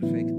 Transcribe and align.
Perfecto. 0.00 0.34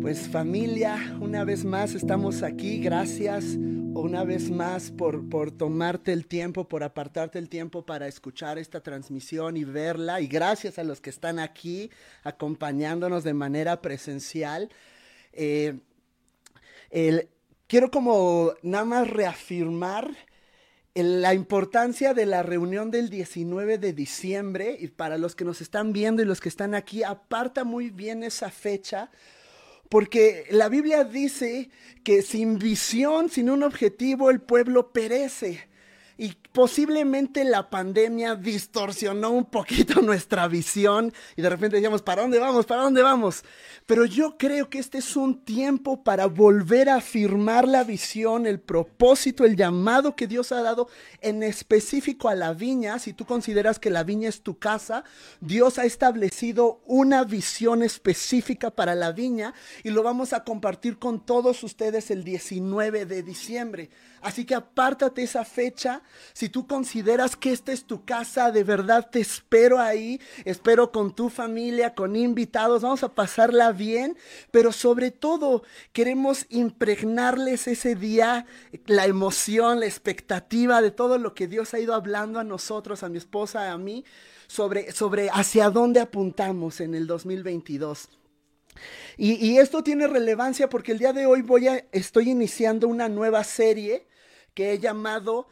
Pues 0.00 0.28
familia, 0.28 1.16
una 1.20 1.44
vez 1.44 1.64
más 1.64 1.94
estamos 1.94 2.42
aquí. 2.42 2.78
Gracias 2.78 3.56
una 3.94 4.24
vez 4.24 4.50
más 4.50 4.90
por, 4.90 5.28
por 5.28 5.52
tomarte 5.52 6.12
el 6.12 6.26
tiempo, 6.26 6.68
por 6.68 6.82
apartarte 6.82 7.38
el 7.38 7.48
tiempo 7.48 7.86
para 7.86 8.08
escuchar 8.08 8.58
esta 8.58 8.82
transmisión 8.82 9.56
y 9.56 9.64
verla. 9.64 10.20
Y 10.20 10.26
gracias 10.26 10.78
a 10.78 10.84
los 10.84 11.00
que 11.00 11.10
están 11.10 11.38
aquí 11.38 11.90
acompañándonos 12.24 13.24
de 13.24 13.34
manera 13.34 13.80
presencial. 13.80 14.68
Eh, 15.32 15.78
quiero 17.66 17.90
como 17.90 18.52
nada 18.62 18.84
más 18.84 19.10
reafirmar 19.10 20.10
la 20.94 21.34
importancia 21.34 22.14
de 22.14 22.24
la 22.24 22.42
reunión 22.44 22.90
del 22.92 23.10
19 23.10 23.78
de 23.78 23.92
diciembre, 23.92 24.76
y 24.78 24.88
para 24.88 25.18
los 25.18 25.34
que 25.34 25.44
nos 25.44 25.60
están 25.60 25.92
viendo 25.92 26.22
y 26.22 26.24
los 26.24 26.40
que 26.40 26.48
están 26.48 26.74
aquí, 26.74 27.02
aparta 27.02 27.64
muy 27.64 27.90
bien 27.90 28.22
esa 28.22 28.50
fecha, 28.50 29.10
porque 29.88 30.46
la 30.50 30.68
Biblia 30.68 31.04
dice 31.04 31.70
que 32.04 32.22
sin 32.22 32.58
visión, 32.58 33.28
sin 33.28 33.50
un 33.50 33.64
objetivo, 33.64 34.30
el 34.30 34.40
pueblo 34.40 34.92
perece. 34.92 35.68
Y 36.16 36.32
posiblemente 36.52 37.42
la 37.42 37.68
pandemia 37.68 38.36
distorsionó 38.36 39.30
un 39.30 39.46
poquito 39.46 40.00
nuestra 40.02 40.46
visión 40.46 41.12
y 41.36 41.42
de 41.42 41.50
repente 41.50 41.76
decíamos, 41.76 42.02
¿para 42.02 42.22
dónde 42.22 42.38
vamos? 42.38 42.66
¿Para 42.66 42.82
dónde 42.82 43.02
vamos? 43.02 43.42
Pero 43.86 44.04
yo 44.04 44.38
creo 44.38 44.70
que 44.70 44.78
este 44.78 44.98
es 44.98 45.16
un 45.16 45.44
tiempo 45.44 46.04
para 46.04 46.26
volver 46.26 46.88
a 46.88 46.96
afirmar 46.96 47.66
la 47.66 47.82
visión, 47.82 48.46
el 48.46 48.60
propósito, 48.60 49.44
el 49.44 49.56
llamado 49.56 50.14
que 50.14 50.28
Dios 50.28 50.52
ha 50.52 50.62
dado 50.62 50.88
en 51.20 51.42
específico 51.42 52.28
a 52.28 52.36
la 52.36 52.52
viña. 52.52 53.00
Si 53.00 53.12
tú 53.12 53.24
consideras 53.24 53.80
que 53.80 53.90
la 53.90 54.04
viña 54.04 54.28
es 54.28 54.42
tu 54.42 54.58
casa, 54.58 55.02
Dios 55.40 55.78
ha 55.78 55.84
establecido 55.84 56.80
una 56.86 57.24
visión 57.24 57.82
específica 57.82 58.70
para 58.70 58.94
la 58.94 59.10
viña 59.10 59.52
y 59.82 59.90
lo 59.90 60.04
vamos 60.04 60.32
a 60.32 60.44
compartir 60.44 60.98
con 61.00 61.26
todos 61.26 61.64
ustedes 61.64 62.12
el 62.12 62.22
19 62.22 63.06
de 63.06 63.22
diciembre. 63.24 63.90
Así 64.24 64.46
que 64.46 64.54
apártate 64.54 65.22
esa 65.22 65.44
fecha. 65.44 66.00
Si 66.32 66.48
tú 66.48 66.66
consideras 66.66 67.36
que 67.36 67.52
esta 67.52 67.72
es 67.72 67.84
tu 67.84 68.06
casa, 68.06 68.50
de 68.50 68.64
verdad 68.64 69.10
te 69.10 69.20
espero 69.20 69.78
ahí. 69.78 70.18
Espero 70.46 70.90
con 70.92 71.14
tu 71.14 71.28
familia, 71.28 71.94
con 71.94 72.16
invitados. 72.16 72.80
Vamos 72.80 73.02
a 73.02 73.14
pasarla 73.14 73.72
bien. 73.72 74.16
Pero 74.50 74.72
sobre 74.72 75.10
todo 75.10 75.62
queremos 75.92 76.46
impregnarles 76.48 77.68
ese 77.68 77.96
día 77.96 78.46
la 78.86 79.04
emoción, 79.04 79.80
la 79.80 79.86
expectativa 79.86 80.80
de 80.80 80.90
todo 80.90 81.18
lo 81.18 81.34
que 81.34 81.46
Dios 81.46 81.74
ha 81.74 81.78
ido 81.78 81.94
hablando 81.94 82.40
a 82.40 82.44
nosotros, 82.44 83.02
a 83.02 83.10
mi 83.10 83.18
esposa, 83.18 83.72
a 83.72 83.76
mí, 83.76 84.06
sobre, 84.46 84.92
sobre 84.92 85.28
hacia 85.28 85.68
dónde 85.68 86.00
apuntamos 86.00 86.80
en 86.80 86.94
el 86.94 87.06
2022. 87.06 88.08
Y, 89.18 89.34
y, 89.34 89.58
esto 89.58 89.84
tiene 89.84 90.06
relevancia 90.06 90.70
porque 90.70 90.92
el 90.92 90.98
día 90.98 91.12
de 91.12 91.26
hoy 91.26 91.42
voy 91.42 91.68
a, 91.68 91.84
estoy 91.92 92.30
iniciando 92.30 92.88
una 92.88 93.10
nueva 93.10 93.44
serie 93.44 94.06
que 94.54 94.72
he 94.72 94.78
llamado 94.78 95.48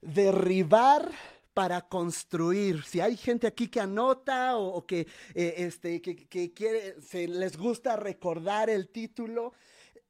derribar 0.00 1.10
para 1.54 1.80
construir. 1.80 2.84
Si 2.84 3.00
hay 3.00 3.16
gente 3.16 3.46
aquí 3.46 3.68
que 3.68 3.80
anota 3.80 4.56
o, 4.56 4.84
que, 4.86 5.06
eh, 5.34 5.54
este, 5.56 6.02
que, 6.02 6.52
quiere, 6.52 7.00
se 7.00 7.26
les 7.26 7.56
gusta 7.56 7.96
recordar 7.96 8.68
el 8.68 8.88
título, 8.88 9.54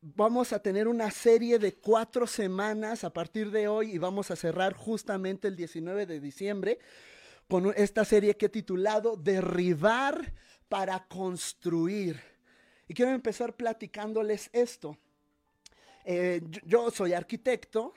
vamos 0.03 0.53
a 0.53 0.59
tener 0.59 0.89
una 0.89 1.11
serie 1.11 1.59
de 1.59 1.75
cuatro 1.75 2.27
semanas 2.27 3.05
a 3.05 3.13
partir 3.13 3.51
de 3.53 3.69
hoy 3.69 3.93
y 3.93 3.99
vamos 3.99 4.31
a 4.31 4.37
cerrar 4.37 4.75
justamente 4.75 5.47
el 5.47 5.57
19 5.57 6.07
de 6.07 6.21
diciembre 6.21 6.79
con 7.49 7.73
esta 7.77 8.05
serie 8.05 8.37
que 8.37 8.47
he 8.47 8.49
titulado 8.49 9.17
Derribar 9.17 10.35
para 10.69 11.07
construir. 11.07 12.21
Y 12.89 12.95
quiero 12.95 13.13
empezar 13.13 13.55
platicándoles 13.55 14.51
esto. 14.53 14.99
Eh, 16.05 16.41
yo 16.65 16.91
soy 16.91 17.13
arquitecto, 17.13 17.95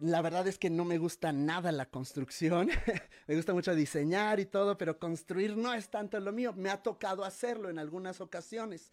la 0.00 0.22
verdad 0.22 0.46
es 0.46 0.58
que 0.58 0.70
no 0.70 0.84
me 0.84 0.98
gusta 0.98 1.32
nada 1.32 1.72
la 1.72 1.86
construcción. 1.86 2.68
me 3.26 3.36
gusta 3.36 3.52
mucho 3.52 3.74
diseñar 3.74 4.40
y 4.40 4.46
todo, 4.46 4.76
pero 4.76 4.98
construir 4.98 5.56
no 5.56 5.72
es 5.72 5.88
tanto 5.88 6.18
lo 6.20 6.32
mío. 6.32 6.52
Me 6.56 6.70
ha 6.70 6.82
tocado 6.82 7.24
hacerlo 7.24 7.70
en 7.70 7.78
algunas 7.78 8.20
ocasiones. 8.20 8.90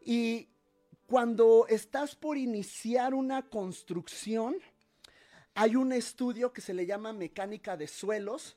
Y 0.00 0.48
cuando 1.06 1.66
estás 1.68 2.14
por 2.14 2.36
iniciar 2.36 3.14
una 3.14 3.42
construcción, 3.42 4.56
hay 5.54 5.76
un 5.76 5.92
estudio 5.92 6.52
que 6.52 6.60
se 6.60 6.74
le 6.74 6.86
llama 6.86 7.12
mecánica 7.12 7.76
de 7.76 7.88
suelos, 7.88 8.56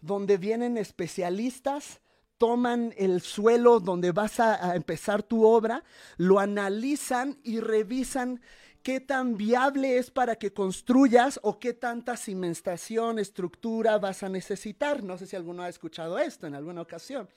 donde 0.00 0.36
vienen 0.36 0.76
especialistas, 0.76 2.00
toman 2.38 2.92
el 2.96 3.20
suelo 3.20 3.78
donde 3.78 4.10
vas 4.10 4.40
a, 4.40 4.70
a 4.70 4.74
empezar 4.74 5.22
tu 5.22 5.46
obra, 5.46 5.84
lo 6.16 6.40
analizan 6.40 7.38
y 7.44 7.60
revisan 7.60 8.40
qué 8.82 9.00
tan 9.00 9.36
viable 9.36 9.98
es 9.98 10.10
para 10.10 10.36
que 10.36 10.52
construyas 10.52 11.38
o 11.42 11.58
qué 11.58 11.72
tanta 11.72 12.16
cimentación, 12.16 13.18
estructura 13.18 13.98
vas 13.98 14.22
a 14.22 14.28
necesitar. 14.28 15.02
No 15.02 15.16
sé 15.16 15.26
si 15.26 15.36
alguno 15.36 15.62
ha 15.62 15.68
escuchado 15.68 16.18
esto 16.18 16.46
en 16.46 16.54
alguna 16.54 16.82
ocasión. 16.82 17.28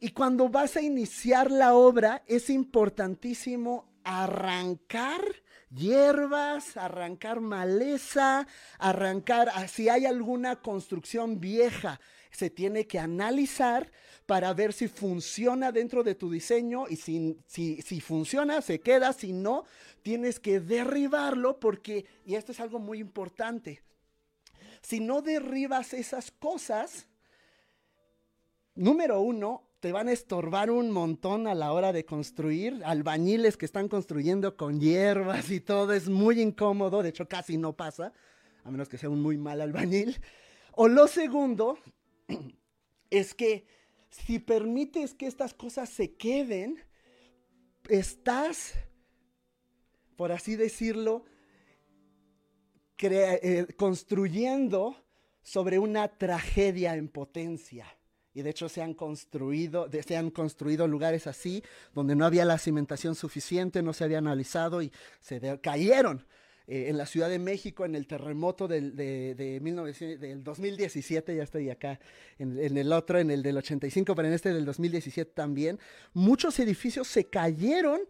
Y 0.00 0.10
cuando 0.10 0.48
vas 0.48 0.76
a 0.76 0.82
iniciar 0.82 1.50
la 1.50 1.74
obra, 1.74 2.22
es 2.26 2.50
importantísimo 2.50 3.88
arrancar 4.04 5.20
hierbas, 5.70 6.76
arrancar 6.76 7.40
maleza, 7.40 8.46
arrancar, 8.78 9.50
ah, 9.54 9.68
si 9.68 9.88
hay 9.88 10.06
alguna 10.06 10.56
construcción 10.56 11.40
vieja, 11.40 12.00
se 12.30 12.50
tiene 12.50 12.86
que 12.86 12.98
analizar 12.98 13.90
para 14.26 14.52
ver 14.52 14.72
si 14.72 14.88
funciona 14.88 15.72
dentro 15.72 16.02
de 16.02 16.14
tu 16.14 16.30
diseño 16.30 16.86
y 16.88 16.96
si, 16.96 17.38
si, 17.46 17.80
si, 17.82 18.00
funciona, 18.00 18.60
se 18.60 18.80
queda, 18.80 19.12
si 19.12 19.32
no, 19.32 19.64
tienes 20.02 20.38
que 20.38 20.60
derribarlo 20.60 21.58
porque, 21.58 22.06
y 22.24 22.34
esto 22.34 22.52
es 22.52 22.60
algo 22.60 22.78
muy 22.78 22.98
importante, 22.98 23.82
si 24.82 25.00
no 25.00 25.22
derribas 25.22 25.94
esas 25.94 26.30
cosas, 26.30 27.08
número 28.74 29.20
uno, 29.20 29.67
te 29.80 29.92
van 29.92 30.08
a 30.08 30.12
estorbar 30.12 30.70
un 30.70 30.90
montón 30.90 31.46
a 31.46 31.54
la 31.54 31.72
hora 31.72 31.92
de 31.92 32.04
construir. 32.04 32.82
Albañiles 32.84 33.56
que 33.56 33.66
están 33.66 33.88
construyendo 33.88 34.56
con 34.56 34.80
hierbas 34.80 35.50
y 35.50 35.60
todo 35.60 35.92
es 35.92 36.08
muy 36.08 36.40
incómodo, 36.40 37.02
de 37.02 37.10
hecho 37.10 37.28
casi 37.28 37.58
no 37.58 37.74
pasa, 37.74 38.12
a 38.64 38.70
menos 38.70 38.88
que 38.88 38.98
sea 38.98 39.08
un 39.08 39.22
muy 39.22 39.36
mal 39.36 39.60
albañil. 39.60 40.20
O 40.72 40.88
lo 40.88 41.06
segundo 41.06 41.78
es 43.10 43.34
que 43.34 43.66
si 44.10 44.38
permites 44.38 45.14
que 45.14 45.26
estas 45.26 45.54
cosas 45.54 45.88
se 45.88 46.14
queden, 46.14 46.82
estás, 47.88 48.74
por 50.16 50.32
así 50.32 50.56
decirlo, 50.56 51.24
eh, 53.00 53.66
construyendo 53.76 54.96
sobre 55.42 55.78
una 55.78 56.08
tragedia 56.08 56.96
en 56.96 57.08
potencia. 57.08 57.97
Y 58.38 58.42
de 58.42 58.50
hecho 58.50 58.68
se 58.68 58.82
han 58.82 58.94
construido, 58.94 59.90
se 60.06 60.16
han 60.16 60.30
construido 60.30 60.86
lugares 60.86 61.26
así, 61.26 61.60
donde 61.92 62.14
no 62.14 62.24
había 62.24 62.44
la 62.44 62.56
cimentación 62.56 63.16
suficiente, 63.16 63.82
no 63.82 63.92
se 63.92 64.04
había 64.04 64.18
analizado 64.18 64.80
y 64.80 64.92
se 65.20 65.58
cayeron. 65.60 66.24
Eh, 66.68 66.88
en 66.88 66.96
la 66.96 67.06
Ciudad 67.06 67.28
de 67.28 67.40
México 67.40 67.84
en 67.84 67.96
el 67.96 68.06
terremoto 68.06 68.68
del, 68.68 68.94
de, 68.94 69.34
del 69.34 70.44
2017, 70.44 71.34
ya 71.34 71.42
estoy 71.42 71.68
acá, 71.68 71.98
en, 72.38 72.76
el 72.76 72.92
otro, 72.92 73.18
en 73.18 73.32
el 73.32 73.42
del 73.42 73.56
85, 73.56 74.14
pero 74.14 74.28
en 74.28 74.34
este 74.34 74.52
del 74.52 74.64
2017 74.64 75.32
también, 75.34 75.80
muchos 76.12 76.60
edificios 76.60 77.08
se 77.08 77.24
cayeron 77.24 78.02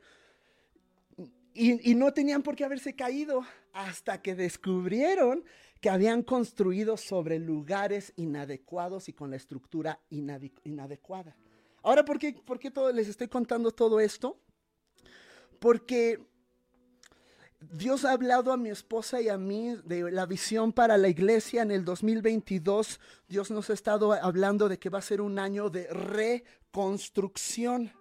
y 1.54 1.94
no 1.94 2.12
tenían 2.12 2.42
por 2.42 2.54
qué 2.54 2.64
haberse 2.64 2.94
caído 2.94 3.44
hasta 3.72 4.20
que 4.20 4.34
descubrieron 4.34 5.42
que 5.80 5.90
habían 5.90 6.22
construido 6.22 6.96
sobre 6.96 7.38
lugares 7.38 8.12
inadecuados 8.16 9.08
y 9.08 9.12
con 9.12 9.30
la 9.30 9.36
estructura 9.36 10.00
inadecuada. 10.10 11.36
Ahora, 11.82 12.04
¿por 12.04 12.18
qué, 12.18 12.32
por 12.32 12.58
qué 12.58 12.72
les 12.92 13.06
estoy 13.08 13.28
contando 13.28 13.70
todo 13.70 14.00
esto? 14.00 14.40
Porque 15.60 16.20
Dios 17.60 18.04
ha 18.04 18.12
hablado 18.12 18.52
a 18.52 18.56
mi 18.56 18.70
esposa 18.70 19.20
y 19.20 19.28
a 19.28 19.36
mí 19.36 19.74
de 19.84 20.12
la 20.12 20.26
visión 20.26 20.72
para 20.72 20.96
la 20.96 21.08
iglesia 21.08 21.62
en 21.62 21.72
el 21.72 21.84
2022. 21.84 23.00
Dios 23.28 23.50
nos 23.50 23.68
ha 23.70 23.72
estado 23.72 24.12
hablando 24.12 24.68
de 24.68 24.78
que 24.78 24.90
va 24.90 24.98
a 24.98 25.02
ser 25.02 25.20
un 25.20 25.40
año 25.40 25.70
de 25.70 25.88
reconstrucción. 25.88 27.92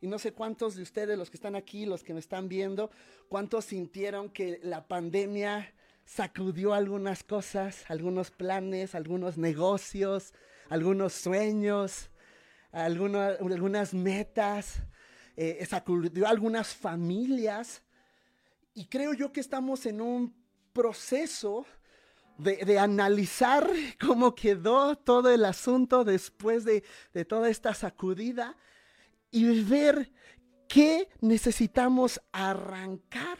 Y 0.00 0.06
no 0.06 0.18
sé 0.18 0.32
cuántos 0.32 0.74
de 0.74 0.82
ustedes, 0.82 1.16
los 1.16 1.30
que 1.30 1.38
están 1.38 1.56
aquí, 1.56 1.86
los 1.86 2.04
que 2.04 2.12
me 2.12 2.20
están 2.20 2.46
viendo, 2.46 2.90
cuántos 3.28 3.64
sintieron 3.64 4.28
que 4.28 4.60
la 4.62 4.86
pandemia 4.86 5.72
sacudió 6.04 6.74
algunas 6.74 7.24
cosas, 7.24 7.84
algunos 7.88 8.30
planes, 8.30 8.94
algunos 8.94 9.38
negocios, 9.38 10.34
algunos 10.68 11.12
sueños, 11.12 12.10
algunas 12.72 13.94
metas, 13.94 14.82
eh, 15.36 15.64
sacudió 15.68 16.26
algunas 16.26 16.74
familias. 16.74 17.82
Y 18.74 18.86
creo 18.86 19.14
yo 19.14 19.32
que 19.32 19.40
estamos 19.40 19.86
en 19.86 20.00
un 20.00 20.34
proceso 20.72 21.64
de, 22.38 22.78
analizar 22.78 23.68
cómo 24.04 24.34
quedó 24.34 24.96
todo 24.96 25.30
el 25.30 25.44
asunto 25.44 26.04
después 26.04 26.64
de, 26.64 26.84
de 27.12 27.24
toda 27.24 27.48
esta 27.48 27.74
sacudida 27.74 28.56
y 29.30 29.62
ver 29.62 30.12
qué 30.68 31.08
necesitamos 31.20 32.20
arrancar 32.32 33.38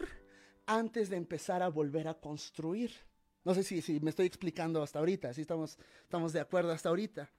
antes 0.66 1.08
de 1.08 1.16
empezar 1.16 1.62
a 1.62 1.68
volver 1.68 2.08
a 2.08 2.14
construir. 2.14 2.92
No 3.44 3.54
sé 3.54 3.62
si, 3.62 3.82
si 3.82 4.00
me 4.00 4.10
estoy 4.10 4.26
explicando 4.26 4.82
hasta 4.82 4.98
ahorita, 4.98 5.32
si 5.34 5.42
estamos, 5.42 5.78
estamos 6.02 6.32
de 6.32 6.40
acuerdo 6.40 6.72
hasta 6.72 6.88
ahorita. 6.88 7.30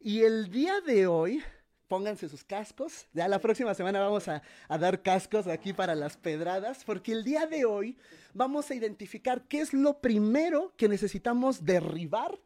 Y 0.00 0.22
el 0.22 0.50
día 0.50 0.80
de 0.80 1.06
hoy, 1.06 1.42
pónganse 1.86 2.28
sus 2.28 2.42
cascos. 2.42 3.06
Ya 3.12 3.28
la 3.28 3.38
próxima 3.38 3.74
semana 3.74 4.00
vamos 4.00 4.26
a, 4.26 4.42
a, 4.66 4.78
dar 4.78 5.02
cascos 5.02 5.46
aquí 5.46 5.72
para 5.72 5.94
las 5.94 6.16
pedradas, 6.16 6.84
porque 6.84 7.12
el 7.12 7.22
día 7.22 7.46
de 7.46 7.64
hoy 7.64 7.96
vamos 8.34 8.70
a 8.70 8.74
identificar 8.74 9.46
qué 9.46 9.60
es 9.60 9.72
lo 9.72 10.00
primero 10.00 10.74
que 10.76 10.88
necesitamos 10.88 11.64
derribar 11.64 12.40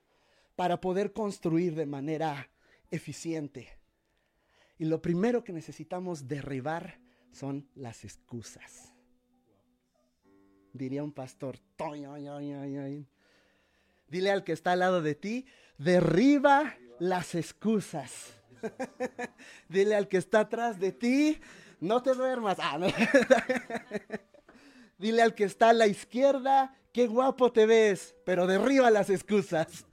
para 0.57 0.81
poder 0.81 1.13
construir 1.15 1.75
de 1.75 1.87
manera 1.87 2.51
eficiente. 2.91 3.79
Y 4.79 4.85
lo 4.85 5.01
primero 5.01 5.43
que 5.43 5.55
necesitamos 5.55 6.29
derribar 6.29 7.01
son 7.33 7.67
las 7.75 8.05
excusas 8.05 8.96
diría 10.77 11.03
un 11.03 11.13
pastor. 11.13 11.59
Dile 14.09 14.31
al 14.31 14.45
que 14.45 14.53
está 14.53 14.73
al 14.73 14.79
lado 14.81 15.03
de 15.03 15.15
ti, 15.15 15.47
derriba 15.79 16.77
las 16.99 17.35
excusas. 17.35 18.35
Dile 19.69 19.95
al 19.95 20.09
que 20.09 20.17
está 20.19 20.41
atrás 20.41 20.79
de 20.79 20.93
ti, 20.93 21.41
no 21.81 22.03
te 22.03 22.15
duermas. 22.15 22.59
Ah, 22.61 22.79
Dile 24.99 25.23
al 25.23 25.35
que 25.35 25.45
está 25.45 25.71
a 25.71 25.75
la 25.75 25.87
izquierda, 25.87 26.75
qué 26.93 27.07
guapo 27.07 27.53
te 27.53 27.67
ves, 27.67 28.15
pero 28.25 28.47
derriba 28.47 28.91
las 28.91 29.11
excusas. 29.11 29.87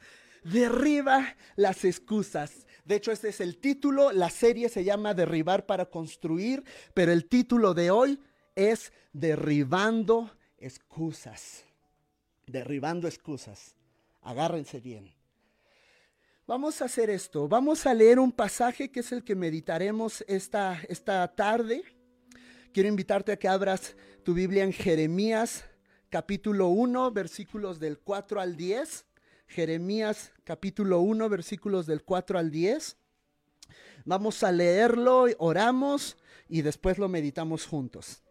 Derriba 0.44 1.36
las 1.56 1.84
excusas. 1.86 2.66
De 2.86 2.96
hecho, 2.96 3.12
este 3.12 3.30
es 3.30 3.40
el 3.40 3.58
título. 3.58 4.12
La 4.12 4.30
serie 4.30 4.70
se 4.70 4.84
llama 4.84 5.14
Derribar 5.14 5.66
para 5.66 5.86
construir, 5.86 6.64
pero 6.94 7.12
el 7.12 7.26
título 7.26 7.74
de 7.74 7.92
hoy 7.92 8.20
es 8.56 8.92
Derribando 9.14 10.32
excusas, 10.64 11.64
derribando 12.48 13.08
excusas. 13.08 13.76
Agárrense 14.22 14.80
bien. 14.80 15.14
Vamos 16.48 16.82
a 16.82 16.86
hacer 16.86 17.10
esto. 17.10 17.48
Vamos 17.48 17.86
a 17.86 17.94
leer 17.94 18.20
un 18.20 18.32
pasaje 18.32 18.90
que 18.90 19.02
es 19.02 19.12
el 19.12 19.24
que 19.24 19.36
meditaremos 19.36 20.24
esta, 20.28 20.82
esta 20.88 21.28
tarde. 21.36 21.84
Quiero 22.74 22.90
invitarte 22.90 23.32
a 23.32 23.38
que 23.38 23.48
abras 23.48 23.96
tu 24.24 24.34
Biblia 24.34 24.64
en 24.64 24.74
Jeremías 24.74 25.66
capítulo 26.10 26.70
1, 26.70 27.12
versículos 27.12 27.80
del 27.80 28.00
4 28.00 28.40
al 28.40 28.56
10. 28.56 29.06
Jeremías 29.48 30.32
capítulo 30.44 31.02
1, 31.02 31.30
versículos 31.30 31.86
del 31.86 32.04
4 32.04 32.40
al 32.40 32.52
10. 32.52 32.98
Vamos 34.06 34.44
a 34.44 34.52
leerlo, 34.52 35.26
oramos 35.38 36.18
y 36.48 36.62
después 36.62 36.98
lo 36.98 37.08
meditamos 37.10 37.66
juntos. 37.66 38.23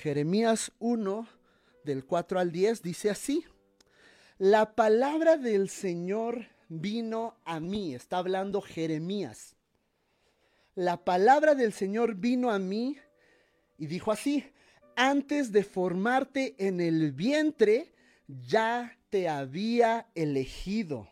Jeremías 0.00 0.72
1, 0.78 1.28
del 1.84 2.06
4 2.06 2.40
al 2.40 2.50
10, 2.50 2.82
dice 2.82 3.10
así, 3.10 3.44
la 4.38 4.74
palabra 4.74 5.36
del 5.36 5.68
Señor 5.68 6.46
vino 6.70 7.36
a 7.44 7.60
mí, 7.60 7.94
está 7.94 8.16
hablando 8.16 8.62
Jeremías. 8.62 9.56
La 10.74 11.04
palabra 11.04 11.54
del 11.54 11.74
Señor 11.74 12.14
vino 12.14 12.50
a 12.50 12.58
mí 12.58 12.96
y 13.76 13.88
dijo 13.88 14.10
así, 14.10 14.50
antes 14.96 15.52
de 15.52 15.64
formarte 15.64 16.54
en 16.56 16.80
el 16.80 17.12
vientre, 17.12 17.92
ya 18.26 18.96
te 19.10 19.28
había 19.28 20.06
elegido. 20.14 21.10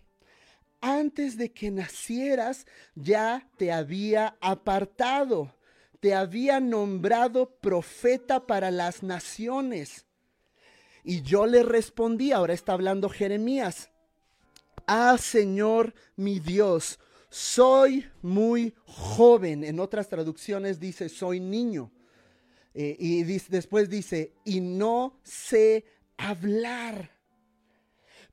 Antes 0.81 1.37
de 1.37 1.52
que 1.52 1.70
nacieras, 1.70 2.67
ya 2.94 3.50
te 3.58 3.70
había 3.70 4.38
apartado 4.40 5.58
te 6.00 6.15
había 6.15 6.61
nombrado 6.61 7.59
profeta 7.61 8.47
para 8.47 8.71
las 8.71 9.03
naciones. 9.03 10.06
Y 11.05 11.23
yo 11.23 11.47
le 11.47 11.62
respondí, 11.62 12.33
ahora 12.33 12.55
está 12.55 12.73
hablando 12.73 13.09
Jeremías, 13.09 13.91
ah 14.87 15.17
Señor 15.19 15.95
mi 16.17 16.39
Dios, 16.39 16.99
soy 17.31 18.06
muy 18.23 18.75
joven. 18.85 19.65
En 19.65 19.81
otras 19.81 20.09
traducciones 20.09 20.81
dice, 20.81 21.09
soy 21.09 21.41
niño. 21.41 21.93
Eh, 22.75 22.97
y 22.99 23.23
después 23.23 23.89
dice, 23.89 24.35
y 24.45 24.61
no 24.61 25.19
sé 25.23 25.85
hablar. 26.17 27.11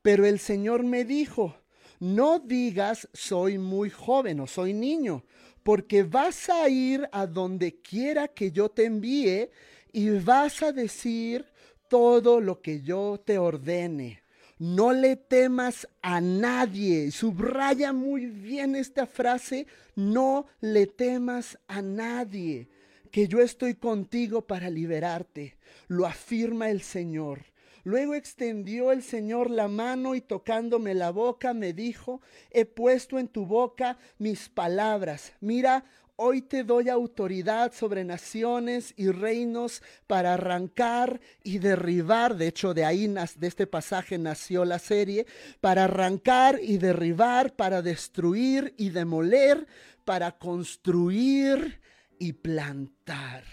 Pero 0.01 0.25
el 0.25 0.39
Señor 0.39 0.83
me 0.83 1.03
dijo, 1.03 1.55
no 1.99 2.39
digas 2.39 3.07
soy 3.13 3.57
muy 3.57 3.89
joven 3.89 4.39
o 4.39 4.47
soy 4.47 4.73
niño, 4.73 5.23
porque 5.65 6.03
vas 6.03 6.47
a 6.51 6.69
ir 6.69 7.09
a 7.11 7.25
donde 7.25 7.81
quiera 7.81 8.27
que 8.27 8.51
yo 8.51 8.69
te 8.69 8.85
envíe 8.85 9.49
y 9.91 10.11
vas 10.19 10.61
a 10.61 10.71
decir 10.71 11.43
todo 11.89 12.39
lo 12.39 12.61
que 12.61 12.83
yo 12.83 13.19
te 13.25 13.39
ordene. 13.39 14.21
No 14.59 14.93
le 14.93 15.15
temas 15.15 15.87
a 16.03 16.21
nadie. 16.21 17.09
Subraya 17.09 17.93
muy 17.93 18.27
bien 18.27 18.75
esta 18.75 19.07
frase. 19.07 19.65
No 19.95 20.45
le 20.61 20.85
temas 20.85 21.57
a 21.67 21.81
nadie. 21.81 22.69
Que 23.09 23.27
yo 23.27 23.41
estoy 23.41 23.73
contigo 23.73 24.45
para 24.45 24.69
liberarte. 24.69 25.57
Lo 25.87 26.05
afirma 26.05 26.69
el 26.69 26.83
Señor. 26.83 27.43
Luego 27.85 28.15
extendió 28.15 28.91
el 28.91 29.03
Señor 29.03 29.51
la 29.51 29.67
mano 29.67 30.15
y 30.15 30.21
tocándome 30.21 30.95
la 30.95 31.11
boca 31.11 31.53
me 31.53 31.71
dijo, 31.71 32.19
he 32.49 32.65
puesto 32.65 33.19
en 33.19 33.27
tu 33.27 33.45
boca 33.45 33.99
mis 34.17 34.49
palabras. 34.49 35.33
Mira, 35.39 35.85
hoy 36.15 36.41
te 36.41 36.63
doy 36.63 36.89
autoridad 36.89 37.73
sobre 37.73 38.03
naciones 38.03 38.91
y 38.97 39.11
reinos 39.11 39.83
para 40.07 40.33
arrancar 40.33 41.21
y 41.43 41.59
derribar. 41.59 42.37
De 42.37 42.47
hecho, 42.47 42.73
de 42.73 42.85
ahí, 42.85 43.05
de 43.05 43.47
este 43.47 43.67
pasaje 43.67 44.17
nació 44.17 44.65
la 44.65 44.79
serie, 44.79 45.27
para 45.61 45.83
arrancar 45.83 46.59
y 46.63 46.79
derribar, 46.79 47.55
para 47.55 47.83
destruir 47.83 48.73
y 48.79 48.89
demoler, 48.89 49.67
para 50.05 50.39
construir 50.39 51.79
y 52.17 52.33
plantar. 52.33 53.43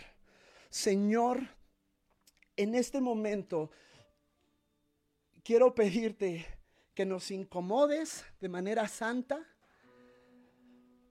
Señor, 0.71 1.49
en 2.57 2.75
este 2.75 3.03
momento 3.03 3.71
quiero 5.43 5.75
pedirte 5.75 6.47
que 6.95 7.05
nos 7.05 7.31
incomodes 7.31 8.25
de 8.41 8.49
manera 8.49 8.87
santa, 8.89 9.41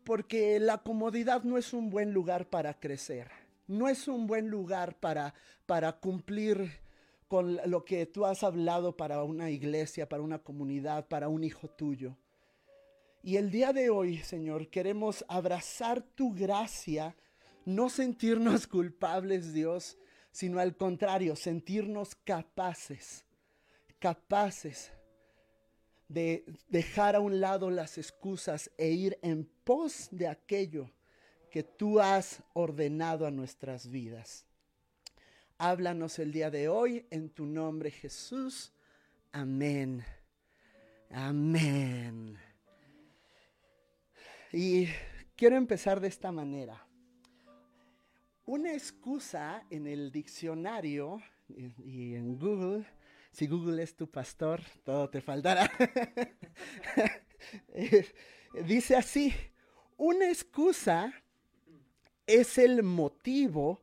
porque 0.03 0.60
la 0.60 0.79
comodidad 0.79 1.44
no 1.44 1.58
es 1.58 1.74
un 1.74 1.89
buen 1.89 2.13
lugar 2.13 2.50
para 2.50 2.79
crecer, 2.79 3.29
no 3.67 3.88
es 3.88 4.08
un 4.08 4.27
buen 4.27 4.50
lugar 4.50 4.96
para, 5.00 5.34
para 5.65 5.94
cumplir 5.94 6.79
con 7.27 7.60
lo 7.65 7.86
que 7.86 8.05
tú 8.05 8.25
has 8.25 8.44
hablado 8.44 8.98
para 8.98 9.24
una 9.24 9.50
iglesia, 9.50 10.10
para 10.10 10.24
una 10.24 10.39
comunidad, 10.39 11.08
para 11.08 11.29
un 11.29 11.44
hijo 11.44 11.70
tuyo. 11.70 12.17
Y 13.24 13.38
el 13.38 13.51
día 13.51 13.72
de 13.72 13.89
hoy, 13.89 14.17
Señor, 14.17 14.70
queremos 14.70 15.24
abrazar 15.27 16.01
tu 16.01 16.34
gracia, 16.34 17.15
no 17.65 17.89
sentirnos 17.89 18.67
culpables, 18.67 19.53
Dios, 19.53 19.98
sino 20.32 20.60
al 20.60 20.75
contrario, 20.75 21.36
sentirnos 21.36 22.15
capaces 22.15 23.25
capaces 24.01 24.91
de 26.10 26.43
dejar 26.67 27.15
a 27.15 27.22
un 27.22 27.39
lado 27.39 27.70
las 27.70 27.98
excusas 27.98 28.70
e 28.77 28.89
ir 28.89 29.17
en 29.22 29.46
pos 29.63 30.10
de 30.12 30.27
aquello 30.27 30.91
que 31.51 31.63
tú 31.63 32.00
has 32.00 32.43
ordenado 32.53 33.25
a 33.25 33.31
nuestras 33.31 33.89
vidas. 33.89 34.46
Háblanos 35.58 36.17
el 36.17 36.31
día 36.31 36.50
de 36.50 36.67
hoy 36.67 37.05
en 37.12 37.29
tu 37.29 37.46
nombre 37.46 37.91
Jesús. 37.91 38.74
Amén. 39.31 40.03
Amén. 41.12 42.38
Y 44.51 44.88
quiero 45.36 45.55
empezar 45.55 46.00
de 46.00 46.08
esta 46.08 46.31
manera. 46.31 46.86
Una 48.46 48.74
excusa 48.74 49.63
en 49.70 49.86
el 49.86 50.12
diccionario 50.12 51.22
y 51.48 52.15
en 52.15 52.39
Google 52.39 52.86
si 53.31 53.47
Google 53.47 53.81
es 53.81 53.95
tu 53.95 54.09
pastor, 54.09 54.61
todo 54.83 55.09
te 55.09 55.21
faltará. 55.21 55.71
Dice 58.65 58.95
así, 58.95 59.33
una 59.97 60.29
excusa 60.29 61.13
es 62.27 62.57
el 62.57 62.83
motivo 62.83 63.81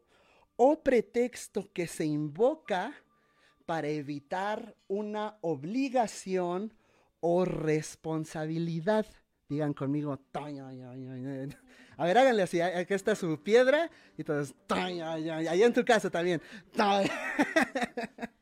o 0.57 0.83
pretexto 0.83 1.73
que 1.73 1.87
se 1.87 2.05
invoca 2.05 2.93
para 3.65 3.89
evitar 3.89 4.77
una 4.87 5.39
obligación 5.41 6.75
o 7.21 7.45
responsabilidad. 7.45 9.07
Digan 9.49 9.73
conmigo, 9.73 10.19
a 10.33 12.05
ver, 12.05 12.19
háganle 12.19 12.43
así, 12.43 12.61
aquí 12.61 12.95
está 12.95 13.15
su 13.15 13.43
piedra, 13.43 13.91
y 14.17 14.21
entonces, 14.21 14.55
allá 14.69 15.67
en 15.67 15.73
tu 15.73 15.85
casa 15.85 16.11
también. 16.11 16.43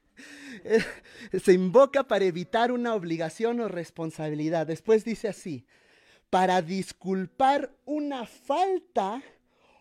se 1.43 1.53
invoca 1.53 2.05
para 2.05 2.25
evitar 2.25 2.73
una 2.73 2.95
obligación 2.95 3.61
o 3.61 3.69
responsabilidad. 3.69 4.67
Después 4.67 5.05
dice 5.05 5.29
así, 5.29 5.67
para 6.31 6.63
disculpar 6.63 7.75
una 7.85 8.27
falta 8.27 9.23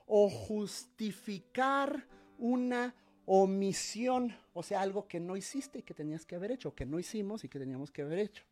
o 0.05 0.29
justificar 0.29 2.07
una 2.37 2.95
omisión, 3.25 4.35
o 4.53 4.61
sea, 4.61 4.81
algo 4.81 5.07
que 5.07 5.19
no 5.19 5.35
hiciste 5.35 5.79
y 5.79 5.83
que 5.83 5.93
tenías 5.93 6.25
que 6.25 6.35
haber 6.35 6.51
hecho, 6.51 6.75
que 6.75 6.85
no 6.85 6.99
hicimos 6.99 7.43
y 7.43 7.49
que 7.49 7.59
teníamos 7.59 7.91
que 7.91 8.03
haber 8.03 8.19
hecho. 8.19 8.43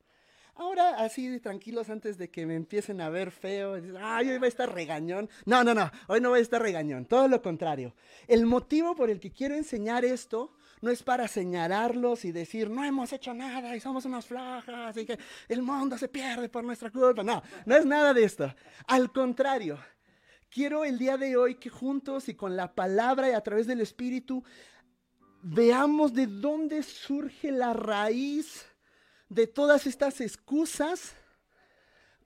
Ahora, 0.56 0.98
así 1.00 1.40
tranquilos 1.40 1.90
antes 1.90 2.18
de 2.18 2.30
que 2.30 2.46
me 2.46 2.56
empiecen 2.56 3.02
a 3.02 3.10
ver 3.10 3.32
feo, 3.32 3.76
ay, 4.00 4.30
hoy 4.30 4.38
va 4.38 4.46
a 4.46 4.50
estar 4.50 4.72
regañón. 4.72 5.28
No, 5.46 5.64
no, 5.64 5.74
no, 5.74 5.92
hoy 6.08 6.22
no 6.22 6.30
va 6.30 6.38
a 6.38 6.42
estar 6.42 6.62
regañón, 6.62 7.06
todo 7.06 7.28
lo 7.28 7.42
contrario. 7.42 7.96
El 8.28 8.46
motivo 8.46 8.96
por 8.96 9.10
el 9.10 9.20
que 9.20 9.32
quiero 9.32 9.56
enseñar 9.56 10.06
esto 10.06 10.54
no 10.84 10.92
es 10.92 11.02
para 11.02 11.30
señalarlos 11.30 12.26
y 12.26 12.34
decir, 12.34 12.70
no 12.70 12.84
hemos 12.84 13.14
hecho 13.14 13.34
nada 13.34 13.74
y 13.74 13.80
somos 13.80 14.04
unas 14.04 14.26
flojas 14.26 14.98
y 14.98 15.06
que 15.06 15.18
el 15.48 15.62
mundo 15.62 15.98
se 15.98 16.10
pierde 16.10 16.50
por 16.50 16.62
nuestra 16.66 16.92
culpa. 16.92 17.24
No, 17.24 17.42
no 17.66 17.78
es 17.78 17.86
nada 17.86 18.14
de 18.14 18.26
esto. 18.26 18.54
Al 18.88 19.10
contrario, 19.14 19.80
quiero 20.50 20.84
el 20.84 21.00
día 21.00 21.16
de 21.16 21.38
hoy 21.38 21.56
que 21.56 21.70
juntos 21.70 22.28
y 22.28 22.36
con 22.36 22.58
la 22.58 22.76
palabra 22.76 23.30
y 23.30 23.32
a 23.32 23.40
través 23.40 23.66
del 23.66 23.80
Espíritu 23.80 24.44
veamos 25.42 26.14
de 26.14 26.28
dónde 26.28 26.84
surge 26.84 27.50
la 27.54 27.72
raíz 27.72 28.66
de 29.30 29.48
todas 29.48 29.88
estas 29.88 30.20
excusas 30.20 31.16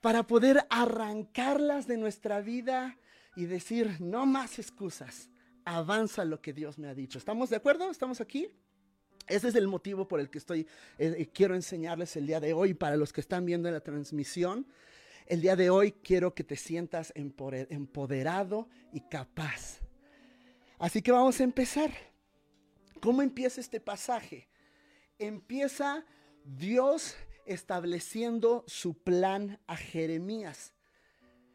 para 0.00 0.26
poder 0.26 0.66
arrancarlas 0.68 1.86
de 1.86 1.96
nuestra 1.96 2.40
vida 2.40 2.98
y 3.36 3.44
decir, 3.46 4.00
no 4.00 4.26
más 4.26 4.58
excusas, 4.58 5.30
avanza 5.68 6.24
lo 6.24 6.40
que 6.40 6.52
Dios 6.52 6.78
me 6.78 6.88
ha 6.88 6.94
dicho. 6.94 7.18
¿Estamos 7.18 7.50
de 7.50 7.56
acuerdo? 7.56 7.90
¿Estamos 7.90 8.20
aquí? 8.20 8.48
Ese 9.26 9.48
es 9.48 9.54
el 9.54 9.68
motivo 9.68 10.08
por 10.08 10.20
el 10.20 10.30
que 10.30 10.38
estoy, 10.38 10.60
eh, 10.96 11.14
eh, 11.18 11.28
quiero 11.32 11.54
enseñarles 11.54 12.16
el 12.16 12.26
día 12.26 12.40
de 12.40 12.54
hoy 12.54 12.72
para 12.72 12.96
los 12.96 13.12
que 13.12 13.20
están 13.20 13.44
viendo 13.44 13.70
la 13.70 13.80
transmisión. 13.80 14.66
El 15.26 15.42
día 15.42 15.56
de 15.56 15.68
hoy 15.68 15.92
quiero 15.92 16.34
que 16.34 16.42
te 16.42 16.56
sientas 16.56 17.12
empoderado 17.14 18.70
y 18.94 19.00
capaz. 19.00 19.80
Así 20.78 21.02
que 21.02 21.12
vamos 21.12 21.38
a 21.38 21.44
empezar. 21.44 21.90
¿Cómo 23.02 23.20
empieza 23.20 23.60
este 23.60 23.78
pasaje? 23.78 24.48
Empieza 25.18 26.06
Dios 26.44 27.14
estableciendo 27.44 28.64
su 28.66 28.94
plan 28.94 29.60
a 29.66 29.76
Jeremías. 29.76 30.72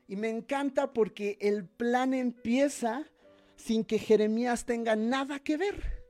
Y 0.07 0.17
me 0.17 0.29
encanta 0.29 0.93
porque 0.93 1.39
el 1.41 1.65
plan 1.65 2.13
empieza 2.13 3.09
sin 3.55 3.83
que 3.83 3.99
Jeremías 3.99 4.65
tenga 4.65 4.95
nada 4.95 5.39
que 5.39 5.57
ver. 5.57 6.03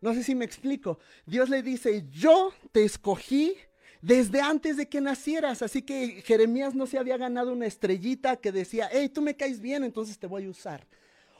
No 0.00 0.14
sé 0.14 0.22
si 0.22 0.34
me 0.34 0.44
explico. 0.44 0.98
Dios 1.26 1.50
le 1.50 1.62
dice, 1.62 2.06
yo 2.10 2.52
te 2.72 2.84
escogí 2.84 3.54
desde 4.00 4.40
antes 4.40 4.76
de 4.76 4.88
que 4.88 5.00
nacieras. 5.00 5.62
Así 5.62 5.82
que 5.82 6.22
Jeremías 6.22 6.74
no 6.74 6.86
se 6.86 6.98
había 6.98 7.16
ganado 7.16 7.52
una 7.52 7.66
estrellita 7.66 8.36
que 8.36 8.52
decía, 8.52 8.88
hey, 8.90 9.08
tú 9.08 9.20
me 9.22 9.36
caes 9.36 9.60
bien, 9.60 9.84
entonces 9.84 10.18
te 10.18 10.26
voy 10.26 10.46
a 10.46 10.50
usar. 10.50 10.86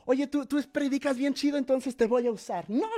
Oye, 0.05 0.27
tú, 0.27 0.45
tú 0.47 0.63
predicas 0.71 1.17
bien 1.17 1.35
chido, 1.35 1.57
entonces 1.57 1.97
te 1.97 2.07
voy 2.07 2.27
a 2.27 2.33
usar. 2.33 2.69
No, 2.69 2.89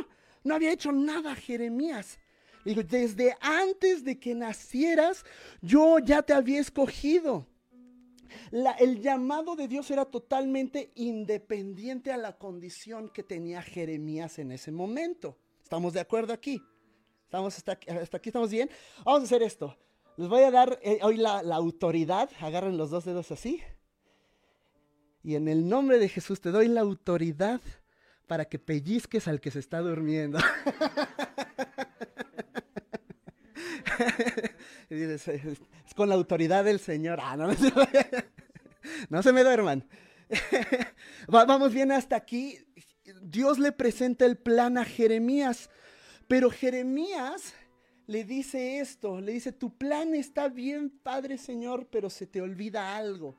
no 0.43 0.55
había 0.55 0.73
hecho 0.73 0.93
nada 0.93 1.35
Jeremías. 1.35 2.19
Digo, 2.65 2.83
desde 2.83 3.37
antes 3.41 4.05
de 4.05 4.19
que 4.19 4.35
nacieras, 4.35 5.25
yo 5.61 5.99
ya 5.99 6.23
te 6.23 6.33
había 6.33 6.61
escogido. 6.61 7.47
El 8.79 9.01
llamado 9.01 9.57
de 9.57 9.69
Dios 9.69 9.91
era 9.91 10.05
totalmente 10.05 10.93
independiente 10.95 12.13
a 12.13 12.17
la 12.17 12.39
condición 12.39 13.09
que 13.09 13.23
tenía 13.23 13.63
Jeremías 13.63 14.39
en 14.39 14.53
ese 14.53 14.73
momento. 14.73 15.39
¿Estamos 15.63 15.93
de 15.93 16.01
acuerdo 16.01 16.33
aquí? 16.33 16.63
¿Estamos 17.25 17.57
hasta, 17.57 17.73
aquí? 17.73 18.29
¿Estamos 18.29 18.51
bien? 18.51 18.71
Vamos 19.05 19.23
a 19.23 19.25
hacer 19.25 19.43
esto. 19.43 19.77
Les 20.17 20.29
voy 20.29 20.43
a 20.43 20.51
dar 20.51 20.79
eh, 20.83 20.99
hoy 21.03 21.17
la, 21.17 21.43
la 21.43 21.57
autoridad. 21.57 22.31
Agarren 22.41 22.77
los 22.77 22.91
dos 22.91 23.05
dedos 23.05 23.31
así. 23.31 23.63
Y 25.23 25.37
en 25.37 25.49
el 25.49 25.69
nombre 25.69 25.99
de 25.99 26.09
Jesús 26.09 26.41
te 26.41 26.51
doy 26.51 26.69
la 26.69 26.81
autoridad 26.81 27.61
para 28.27 28.45
que 28.45 28.59
pellizques 28.59 29.29
al 29.29 29.41
que 29.41 29.51
se 29.51 29.59
está 29.59 29.81
durmiendo. 29.81 30.39
es, 34.91 35.31
con 35.95 36.09
la 36.09 36.15
autoridad 36.15 36.65
del 36.65 36.81
Señor. 36.81 37.19
Ah, 37.23 37.37
no, 37.37 37.49
no 39.11 39.23
se 39.23 39.33
me 39.33 39.43
duerman. 39.43 39.85
Vamos 41.29 41.73
bien 41.73 41.93
hasta 41.93 42.17
aquí. 42.17 42.59
Dios 43.23 43.59
le 43.59 43.73
presenta 43.73 44.25
el 44.25 44.37
plan 44.37 44.79
a 44.79 44.85
Jeremías, 44.85 45.71
pero 46.29 46.51
Jeremías 46.51 47.55
le 48.07 48.25
dice 48.25 48.79
esto, 48.81 49.21
le 49.21 49.33
dice, 49.33 49.53
tu 49.53 49.77
plan 49.77 50.15
está 50.15 50.49
bien, 50.49 50.91
Padre 50.91 51.39
Señor, 51.39 51.89
pero 51.91 52.11
se 52.11 52.27
te 52.27 52.41
olvida 52.41 52.97
algo. 52.97 53.37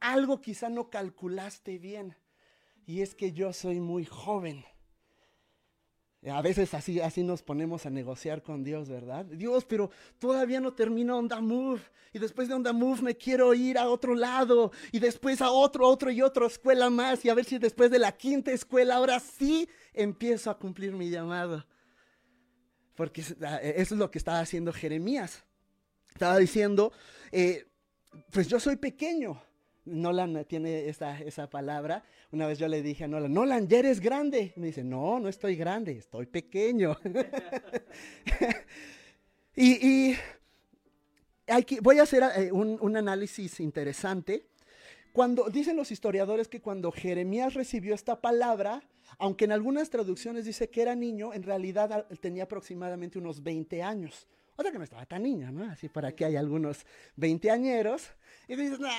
Algo 0.00 0.40
quizá 0.40 0.68
no 0.68 0.90
calculaste 0.90 1.78
bien. 1.78 2.16
Y 2.86 3.02
es 3.02 3.14
que 3.14 3.32
yo 3.32 3.52
soy 3.52 3.80
muy 3.80 4.04
joven. 4.04 4.64
A 6.26 6.42
veces 6.42 6.74
así, 6.74 7.00
así 7.00 7.22
nos 7.22 7.42
ponemos 7.42 7.86
a 7.86 7.90
negociar 7.90 8.42
con 8.42 8.64
Dios, 8.64 8.88
¿verdad? 8.88 9.24
Dios, 9.24 9.64
pero 9.64 9.90
todavía 10.18 10.60
no 10.60 10.74
termino 10.74 11.16
Onda 11.16 11.40
Move. 11.40 11.80
Y 12.12 12.18
después 12.18 12.48
de 12.48 12.54
Onda 12.54 12.72
Move 12.72 13.02
me 13.02 13.16
quiero 13.16 13.54
ir 13.54 13.78
a 13.78 13.88
otro 13.88 14.16
lado. 14.16 14.72
Y 14.90 14.98
después 14.98 15.40
a 15.40 15.52
otro, 15.52 15.86
otro 15.86 16.10
y 16.10 16.20
otra 16.20 16.46
escuela 16.46 16.90
más. 16.90 17.24
Y 17.24 17.28
a 17.28 17.34
ver 17.34 17.44
si 17.44 17.58
después 17.58 17.92
de 17.92 18.00
la 18.00 18.12
quinta 18.12 18.50
escuela 18.50 18.96
ahora 18.96 19.20
sí 19.20 19.68
empiezo 19.94 20.50
a 20.50 20.58
cumplir 20.58 20.92
mi 20.92 21.08
llamado. 21.08 21.64
Porque 22.96 23.22
ah, 23.42 23.60
eso 23.62 23.94
es 23.94 23.98
lo 23.98 24.10
que 24.10 24.18
estaba 24.18 24.40
haciendo 24.40 24.72
Jeremías. 24.72 25.44
Estaba 26.10 26.36
diciendo, 26.38 26.92
eh, 27.30 27.68
pues 28.32 28.48
yo 28.48 28.58
soy 28.58 28.74
pequeño. 28.74 29.40
Nolan 29.88 30.44
tiene 30.46 30.88
esa, 30.88 31.18
esa 31.20 31.48
palabra. 31.48 32.04
Una 32.30 32.46
vez 32.46 32.58
yo 32.58 32.68
le 32.68 32.82
dije 32.82 33.04
a 33.04 33.08
Nolan, 33.08 33.32
Nolan, 33.32 33.68
ya 33.68 33.78
eres 33.78 34.00
grande. 34.00 34.52
Me 34.56 34.66
dice, 34.66 34.84
no, 34.84 35.18
no 35.18 35.28
estoy 35.28 35.56
grande, 35.56 35.92
estoy 35.92 36.26
pequeño. 36.26 36.96
y, 39.56 40.14
voy 41.82 41.98
a 41.98 42.02
hacer 42.02 42.22
eh, 42.36 42.52
un, 42.52 42.96
análisis 42.96 43.60
interesante. 43.60 44.46
Cuando 45.12 45.48
dicen 45.48 45.76
los 45.76 45.90
historiadores 45.90 46.48
que 46.48 46.60
cuando 46.60 46.92
Jeremías 46.92 47.54
recibió 47.54 47.94
esta 47.94 48.20
palabra, 48.20 48.82
aunque 49.18 49.46
en 49.46 49.52
algunas 49.52 49.90
traducciones 49.90 50.44
dice 50.44 50.70
que 50.70 50.82
era 50.82 50.94
niño, 50.94 51.32
en 51.32 51.42
realidad 51.42 52.06
tenía 52.20 52.44
aproximadamente 52.44 53.18
unos 53.18 53.42
20 53.42 53.82
años. 53.82 54.28
Otra 54.58 54.72
que 54.72 54.78
no 54.78 54.84
estaba 54.84 55.06
tan 55.06 55.22
niña, 55.22 55.52
¿no? 55.52 55.70
Así 55.70 55.88
para 55.88 56.10
que 56.10 56.24
hay 56.24 56.34
algunos 56.34 56.84
veinteañeros. 57.14 58.10
Y 58.48 58.56
dices, 58.56 58.78
pues 58.78 58.90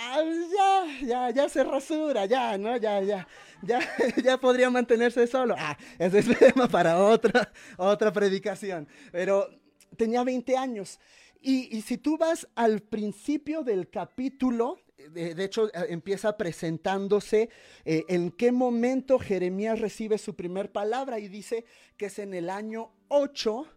ya, 0.56 1.06
ya, 1.06 1.30
ya 1.32 1.50
se 1.50 1.66
rasura, 1.66 2.26
ya, 2.28 2.58
¿no? 2.58 2.78
Ya, 2.78 3.02
ya, 3.02 3.28
ya, 3.62 3.82
ya 4.24 4.40
podría 4.40 4.70
mantenerse 4.70 5.28
solo. 5.28 5.56
Ah, 5.58 5.78
ese 5.98 6.20
es 6.20 6.40
tema 6.40 6.70
para 6.70 7.04
otra, 7.04 7.52
otra 7.76 8.14
predicación. 8.14 8.88
Pero 9.12 9.50
tenía 9.98 10.24
20 10.24 10.56
años. 10.56 10.98
Y, 11.42 11.82
si 11.82 11.98
tú 11.98 12.18
vas 12.18 12.48
al 12.56 12.80
principio 12.80 13.62
del 13.62 13.90
capítulo, 13.90 14.80
de, 15.10 15.44
hecho 15.44 15.68
eh, 15.68 15.88
empieza 15.90 16.38
presentándose 16.38 17.50
eh, 17.84 18.06
en 18.08 18.32
qué 18.32 18.54
momento 18.54 19.20
Jeremías 19.20 19.82
recibe 19.82 20.20
su 20.20 20.38
primer 20.38 20.72
palabra 20.72 21.20
y 21.20 21.28
dice 21.28 21.66
que 21.98 22.06
es 22.06 22.18
en 22.20 22.34
el 22.34 22.50
año 22.50 22.94
8 23.10 23.68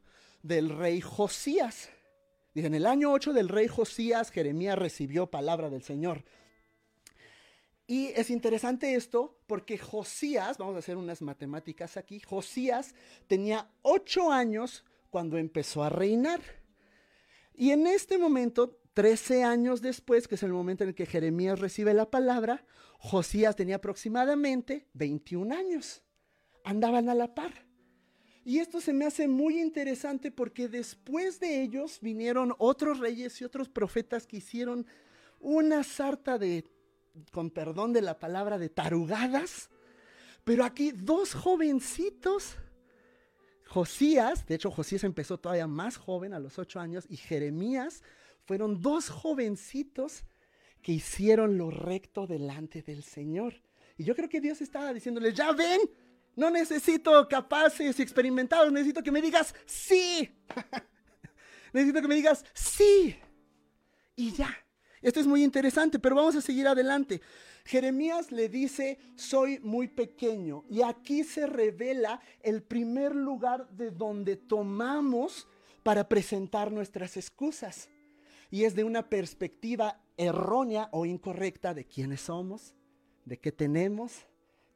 del 0.43 0.71
rey 0.71 1.01
Josías. 1.01 1.91
Dice, 2.55 2.67
en 2.67 2.75
el 2.75 2.87
año 2.87 3.13
8 3.13 3.33
del 3.33 3.49
rey 3.49 3.69
Josías, 3.69 4.31
Jeremías 4.31 4.79
recibió 4.79 5.31
palabra 5.31 5.71
del 5.71 5.83
Señor. 5.83 6.25
Y 7.87 8.09
es 8.09 8.31
interesante 8.31 8.95
esto 8.95 9.41
porque 9.47 9.79
Josías, 9.79 10.59
vamos 10.59 10.77
a 10.77 10.79
hacer 10.79 10.97
unas 10.97 11.21
matemáticas 11.23 11.97
aquí, 11.97 12.21
Josías 12.21 12.95
tenía 13.27 13.71
8 13.83 14.31
años 14.31 14.85
cuando 15.11 15.37
empezó 15.39 15.83
a 15.83 15.91
reinar. 15.91 16.41
Y 17.55 17.71
en 17.71 17.87
este 17.87 18.19
momento, 18.19 18.81
13 18.95 19.45
años 19.45 19.83
después, 19.83 20.29
que 20.29 20.37
es 20.37 20.43
el 20.43 20.53
momento 20.53 20.85
en 20.85 20.91
el 20.91 20.95
que 20.95 21.07
Jeremías 21.07 21.59
recibe 21.59 21.95
la 21.95 22.11
palabra, 22.11 22.65
Josías 22.99 23.57
tenía 23.57 23.77
aproximadamente 23.77 24.89
21 24.95 25.55
años. 25.55 26.03
Andaban 26.65 27.09
a 27.09 27.15
la 27.15 27.35
par. 27.35 27.67
Y 28.45 28.59
esto 28.59 28.81
se 28.81 28.93
me 28.93 29.05
hace 29.05 29.29
muy 29.29 29.61
interesante 29.61 30.31
porque 30.31 30.69
después 30.69 31.39
de 31.39 31.63
ellos 31.63 31.99
vinieron 32.01 32.55
otros 32.59 32.99
reyes 32.99 33.41
y 33.41 33.45
otros 33.45 33.69
profetas 33.69 34.27
que 34.27 34.39
hicieron 34.39 34.87
una 35.39 35.85
sarta 35.85 36.39
de, 36.39 36.65
con 37.31 37.51
perdón 37.51 37.93
de 37.93 38.03
la 38.03 38.19
palabra, 38.19 38.59
de 38.59 38.69
tarugadas. 38.69 39.71
Pero 40.45 40.65
aquí 40.65 40.91
dos 40.91 41.35
jovencitos, 41.35 42.57
Josías, 43.67 44.45
de 44.47 44.57
hecho 44.57 44.73
Josías 44.73 45.05
empezó 45.05 45.39
todavía 45.39 45.69
más 45.69 45.97
joven, 45.97 46.35
a 46.35 46.41
los 46.41 46.59
ocho 46.59 46.81
años, 46.81 47.07
y 47.09 47.17
Jeremías, 47.17 48.03
fueron 48.45 48.81
dos 48.81 49.09
jovencitos 49.09 50.25
que 50.83 50.93
hicieron 50.93 51.59
lo 51.59 51.71
recto 51.71 52.27
delante 52.27 52.83
del 52.83 53.05
Señor. 53.05 53.63
Y 53.97 54.05
yo 54.05 54.17
creo 54.17 54.29
que 54.29 54.41
Dios 54.41 54.61
estaba 54.61 54.93
diciéndoles, 54.93 55.35
ya 55.35 55.53
ven, 55.53 55.81
No 56.35 56.51
necesito 56.51 57.29
capaces 57.29 57.99
y 57.99 58.03
experimentados, 58.03 58.73
necesito 58.73 59.03
que 59.03 59.13
me 59.13 59.21
digas 59.21 59.55
sí. 59.67 60.31
necesito 61.73 62.01
que 62.01 62.09
me 62.09 62.15
digas 62.15 62.45
sí. 62.55 63.17
Y 64.17 64.33
ya. 64.33 64.57
Esto 65.03 65.19
es 65.21 65.27
muy 65.27 65.43
interesante, 65.43 65.99
pero 65.99 66.15
vamos 66.15 66.37
a 66.37 66.41
seguir 66.41 66.69
adelante. 66.69 67.21
Jeremías 67.65 68.31
le 68.31 68.49
dice, 68.49 68.99
soy 69.17 69.59
muy 69.61 69.89
pequeño. 69.89 70.65
Y 70.71 70.83
aquí 70.83 71.25
se 71.25 71.47
revela 71.47 72.21
el 72.41 72.63
primer 72.63 73.15
lugar 73.15 73.69
de 73.71 73.91
donde 73.91 74.37
tomamos 74.37 75.49
para 75.83 76.09
presentar 76.09 76.71
nuestras 76.71 77.17
excusas. 77.17 77.91
Y 78.51 78.65
es 78.65 78.75
de 78.75 78.85
una 78.85 79.09
perspectiva 79.09 80.01
errónea 80.17 80.89
o 80.93 81.05
incorrecta 81.05 81.75
de 81.75 81.85
quiénes 81.85 82.21
somos, 82.21 82.75
de 83.25 83.39
qué 83.39 83.51
tenemos, 83.51 84.27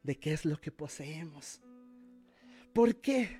de 0.07 0.17
qué 0.17 0.33
es 0.33 0.43
lo 0.43 0.59
que 0.59 0.71
poseemos. 0.71 1.61
¿Por 2.73 2.95
qué? 2.95 3.39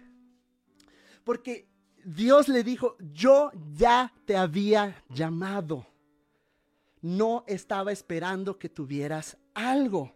Porque 1.23 1.67
Dios 2.05 2.47
le 2.47 2.63
dijo, 2.63 2.95
yo 3.11 3.49
ya 3.73 4.13
te 4.25 4.37
había 4.37 5.03
llamado 5.09 5.87
no 7.01 7.43
estaba 7.47 7.91
esperando 7.91 8.57
que 8.57 8.69
tuvieras 8.69 9.37
algo. 9.53 10.13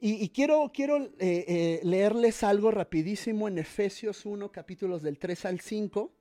Y, 0.00 0.28
quiero, 0.28 0.70
quiero 0.72 0.98
eh, 0.98 1.10
eh, 1.18 1.80
leerles 1.82 2.44
algo 2.44 2.70
rapidísimo 2.70 3.48
en 3.48 3.58
Efesios 3.58 4.24
1, 4.24 4.52
capítulos 4.52 5.02
del 5.02 5.18
3 5.18 5.46
al 5.46 5.60
5, 5.60 6.12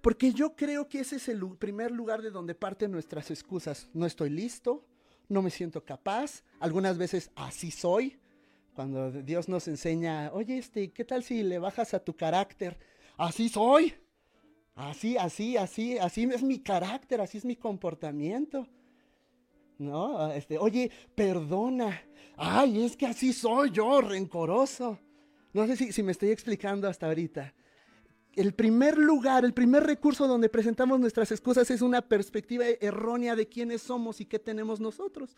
porque 0.00 0.32
yo 0.32 0.56
creo 0.56 0.88
que 0.88 0.98
ese 0.98 1.16
es 1.16 1.28
el 1.28 1.56
primer 1.56 1.92
lugar 1.92 2.20
de 2.20 2.32
donde 2.32 2.56
parten 2.56 2.90
nuestras 2.90 3.30
excusas. 3.30 3.88
No 3.94 4.06
estoy 4.06 4.30
listo, 4.30 4.84
no 5.34 5.42
me 5.42 5.50
siento 5.50 5.84
capaz, 5.84 6.42
algunas 6.60 6.96
veces 6.96 7.30
así 7.34 7.70
soy, 7.70 8.18
cuando 8.74 9.10
Dios 9.10 9.48
nos 9.48 9.68
enseña, 9.68 10.30
oye, 10.32 10.58
este, 10.58 10.90
¿qué 10.90 11.04
tal 11.04 11.22
si 11.22 11.42
le 11.42 11.58
bajas 11.58 11.94
a 11.94 12.00
tu 12.00 12.16
carácter? 12.16 12.78
Así 13.16 13.48
soy. 13.48 13.94
Así, 14.74 15.16
así, 15.16 15.56
así, 15.56 15.98
así 15.98 16.24
es 16.24 16.42
mi 16.42 16.58
carácter, 16.58 17.20
así 17.20 17.38
es 17.38 17.44
mi 17.44 17.54
comportamiento. 17.54 18.66
¿No? 19.78 20.32
Este, 20.32 20.58
oye, 20.58 20.90
perdona. 21.14 22.02
Ay, 22.36 22.84
es 22.84 22.96
que 22.96 23.06
así 23.06 23.32
soy 23.32 23.70
yo, 23.70 24.00
rencoroso. 24.00 24.98
No 25.52 25.66
sé 25.68 25.76
si, 25.76 25.92
si 25.92 26.02
me 26.02 26.10
estoy 26.10 26.30
explicando 26.30 26.88
hasta 26.88 27.06
ahorita. 27.06 27.54
El 28.36 28.52
primer 28.52 28.98
lugar, 28.98 29.44
el 29.44 29.54
primer 29.54 29.84
recurso 29.84 30.26
donde 30.26 30.48
presentamos 30.48 30.98
nuestras 30.98 31.30
excusas 31.30 31.70
es 31.70 31.82
una 31.82 32.02
perspectiva 32.02 32.64
errónea 32.80 33.36
de 33.36 33.48
quiénes 33.48 33.82
somos 33.82 34.20
y 34.20 34.26
qué 34.26 34.38
tenemos 34.38 34.80
nosotros. 34.80 35.36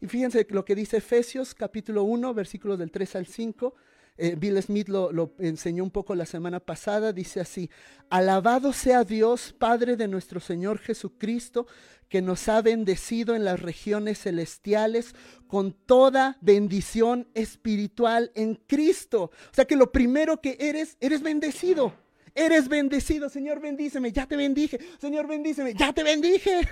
Y 0.00 0.06
fíjense 0.08 0.46
lo 0.50 0.64
que 0.64 0.74
dice 0.74 0.98
Efesios 0.98 1.54
capítulo 1.54 2.02
1, 2.02 2.34
versículos 2.34 2.78
del 2.78 2.90
3 2.90 3.16
al 3.16 3.26
5. 3.26 3.74
Eh, 4.18 4.36
Bill 4.36 4.62
Smith 4.62 4.88
lo, 4.88 5.10
lo, 5.10 5.32
enseñó 5.38 5.82
un 5.84 5.90
poco 5.90 6.14
la 6.14 6.26
semana 6.26 6.60
pasada, 6.60 7.14
dice 7.14 7.40
así, 7.40 7.70
alabado 8.10 8.74
sea 8.74 9.04
Dios, 9.04 9.54
Padre 9.58 9.96
de 9.96 10.06
nuestro 10.06 10.38
Señor 10.38 10.78
Jesucristo, 10.78 11.66
que 12.10 12.20
nos 12.20 12.46
ha 12.50 12.60
bendecido 12.60 13.34
en 13.34 13.44
las 13.44 13.60
regiones 13.60 14.18
celestiales 14.18 15.14
con 15.46 15.72
toda 15.72 16.36
bendición 16.42 17.26
espiritual 17.32 18.32
en 18.34 18.56
Cristo. 18.56 19.30
O 19.50 19.54
sea 19.54 19.64
que 19.64 19.76
lo 19.76 19.92
primero 19.92 20.42
que 20.42 20.58
eres, 20.60 20.98
eres 21.00 21.22
bendecido. 21.22 22.01
Eres 22.34 22.68
bendecido, 22.68 23.28
Señor, 23.28 23.60
bendíceme, 23.60 24.12
ya 24.12 24.26
te 24.26 24.36
bendije. 24.36 24.78
Señor, 24.98 25.26
bendíceme, 25.26 25.74
ya 25.74 25.92
te 25.92 26.02
bendije. 26.02 26.68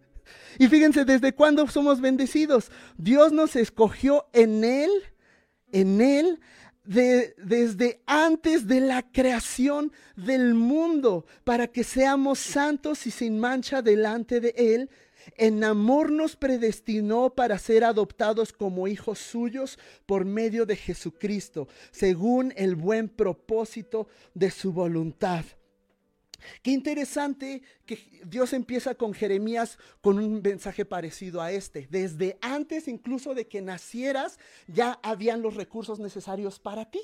y 0.58 0.66
fíjense, 0.68 1.04
¿desde 1.04 1.32
cuándo 1.32 1.66
somos 1.68 2.00
bendecidos? 2.00 2.70
Dios 2.96 3.32
nos 3.32 3.54
escogió 3.54 4.26
en 4.32 4.64
Él, 4.64 4.90
en 5.70 6.00
Él, 6.00 6.40
desde 6.84 8.02
antes 8.06 8.66
de 8.66 8.80
la 8.80 9.02
creación 9.02 9.92
del 10.16 10.54
mundo, 10.54 11.24
para 11.44 11.68
que 11.68 11.84
seamos 11.84 12.38
santos 12.38 13.06
y 13.06 13.10
sin 13.10 13.38
mancha 13.38 13.82
delante 13.82 14.40
de 14.40 14.54
Él. 14.56 14.90
En 15.36 15.64
amor 15.64 16.10
nos 16.10 16.36
predestinó 16.36 17.30
para 17.30 17.58
ser 17.58 17.84
adoptados 17.84 18.52
como 18.52 18.88
hijos 18.88 19.18
suyos 19.18 19.78
por 20.06 20.24
medio 20.24 20.66
de 20.66 20.76
Jesucristo, 20.76 21.68
según 21.90 22.52
el 22.56 22.76
buen 22.76 23.08
propósito 23.08 24.08
de 24.34 24.50
su 24.50 24.72
voluntad 24.72 25.44
Qué 26.62 26.70
interesante 26.70 27.62
que 27.86 28.22
Dios 28.26 28.52
empieza 28.52 28.94
con 28.94 29.14
Jeremías 29.14 29.78
con 30.00 30.18
un 30.18 30.42
mensaje 30.42 30.84
parecido 30.84 31.40
a 31.40 31.52
este. 31.52 31.86
Desde 31.90 32.38
antes 32.40 32.88
incluso 32.88 33.34
de 33.34 33.46
que 33.46 33.62
nacieras, 33.62 34.38
ya 34.66 34.98
habían 35.02 35.42
los 35.42 35.54
recursos 35.54 35.98
necesarios 35.98 36.58
para 36.58 36.90
ti. 36.90 37.00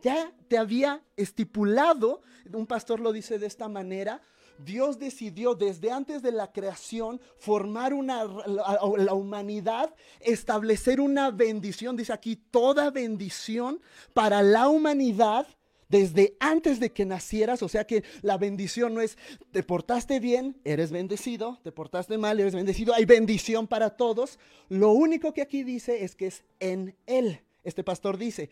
Ya 0.00 0.32
te 0.48 0.58
había 0.58 1.02
estipulado, 1.16 2.22
un 2.52 2.66
pastor 2.66 2.98
lo 2.98 3.12
dice 3.12 3.38
de 3.38 3.46
esta 3.46 3.68
manera, 3.68 4.20
Dios 4.58 4.98
decidió 4.98 5.54
desde 5.54 5.90
antes 5.90 6.22
de 6.22 6.32
la 6.32 6.52
creación 6.52 7.20
formar 7.38 7.94
una, 7.94 8.24
la, 8.24 8.80
la, 8.96 9.14
humanidad, 9.14 9.94
establecer 10.20 11.00
una 11.00 11.30
bendición, 11.30 11.96
dice 11.96 12.12
aquí, 12.12 12.36
toda 12.36 12.90
bendición 12.90 13.80
para 14.14 14.42
la 14.42 14.68
humanidad 14.68 15.46
desde 15.92 16.36
antes 16.40 16.80
de 16.80 16.90
que 16.90 17.04
nacieras, 17.04 17.62
o 17.62 17.68
sea 17.68 17.86
que 17.86 18.02
la 18.22 18.38
bendición 18.38 18.94
no 18.94 19.02
es, 19.02 19.18
te 19.50 19.62
portaste 19.62 20.20
bien, 20.20 20.56
eres 20.64 20.90
bendecido, 20.90 21.58
te 21.62 21.70
portaste 21.70 22.16
mal, 22.16 22.40
eres 22.40 22.54
bendecido, 22.54 22.94
hay 22.94 23.04
bendición 23.04 23.66
para 23.66 23.90
todos. 23.90 24.38
Lo 24.70 24.92
único 24.92 25.34
que 25.34 25.42
aquí 25.42 25.64
dice 25.64 26.02
es 26.02 26.14
que 26.14 26.28
es 26.28 26.44
en 26.60 26.96
Él. 27.04 27.42
Este 27.62 27.84
pastor 27.84 28.16
dice, 28.16 28.48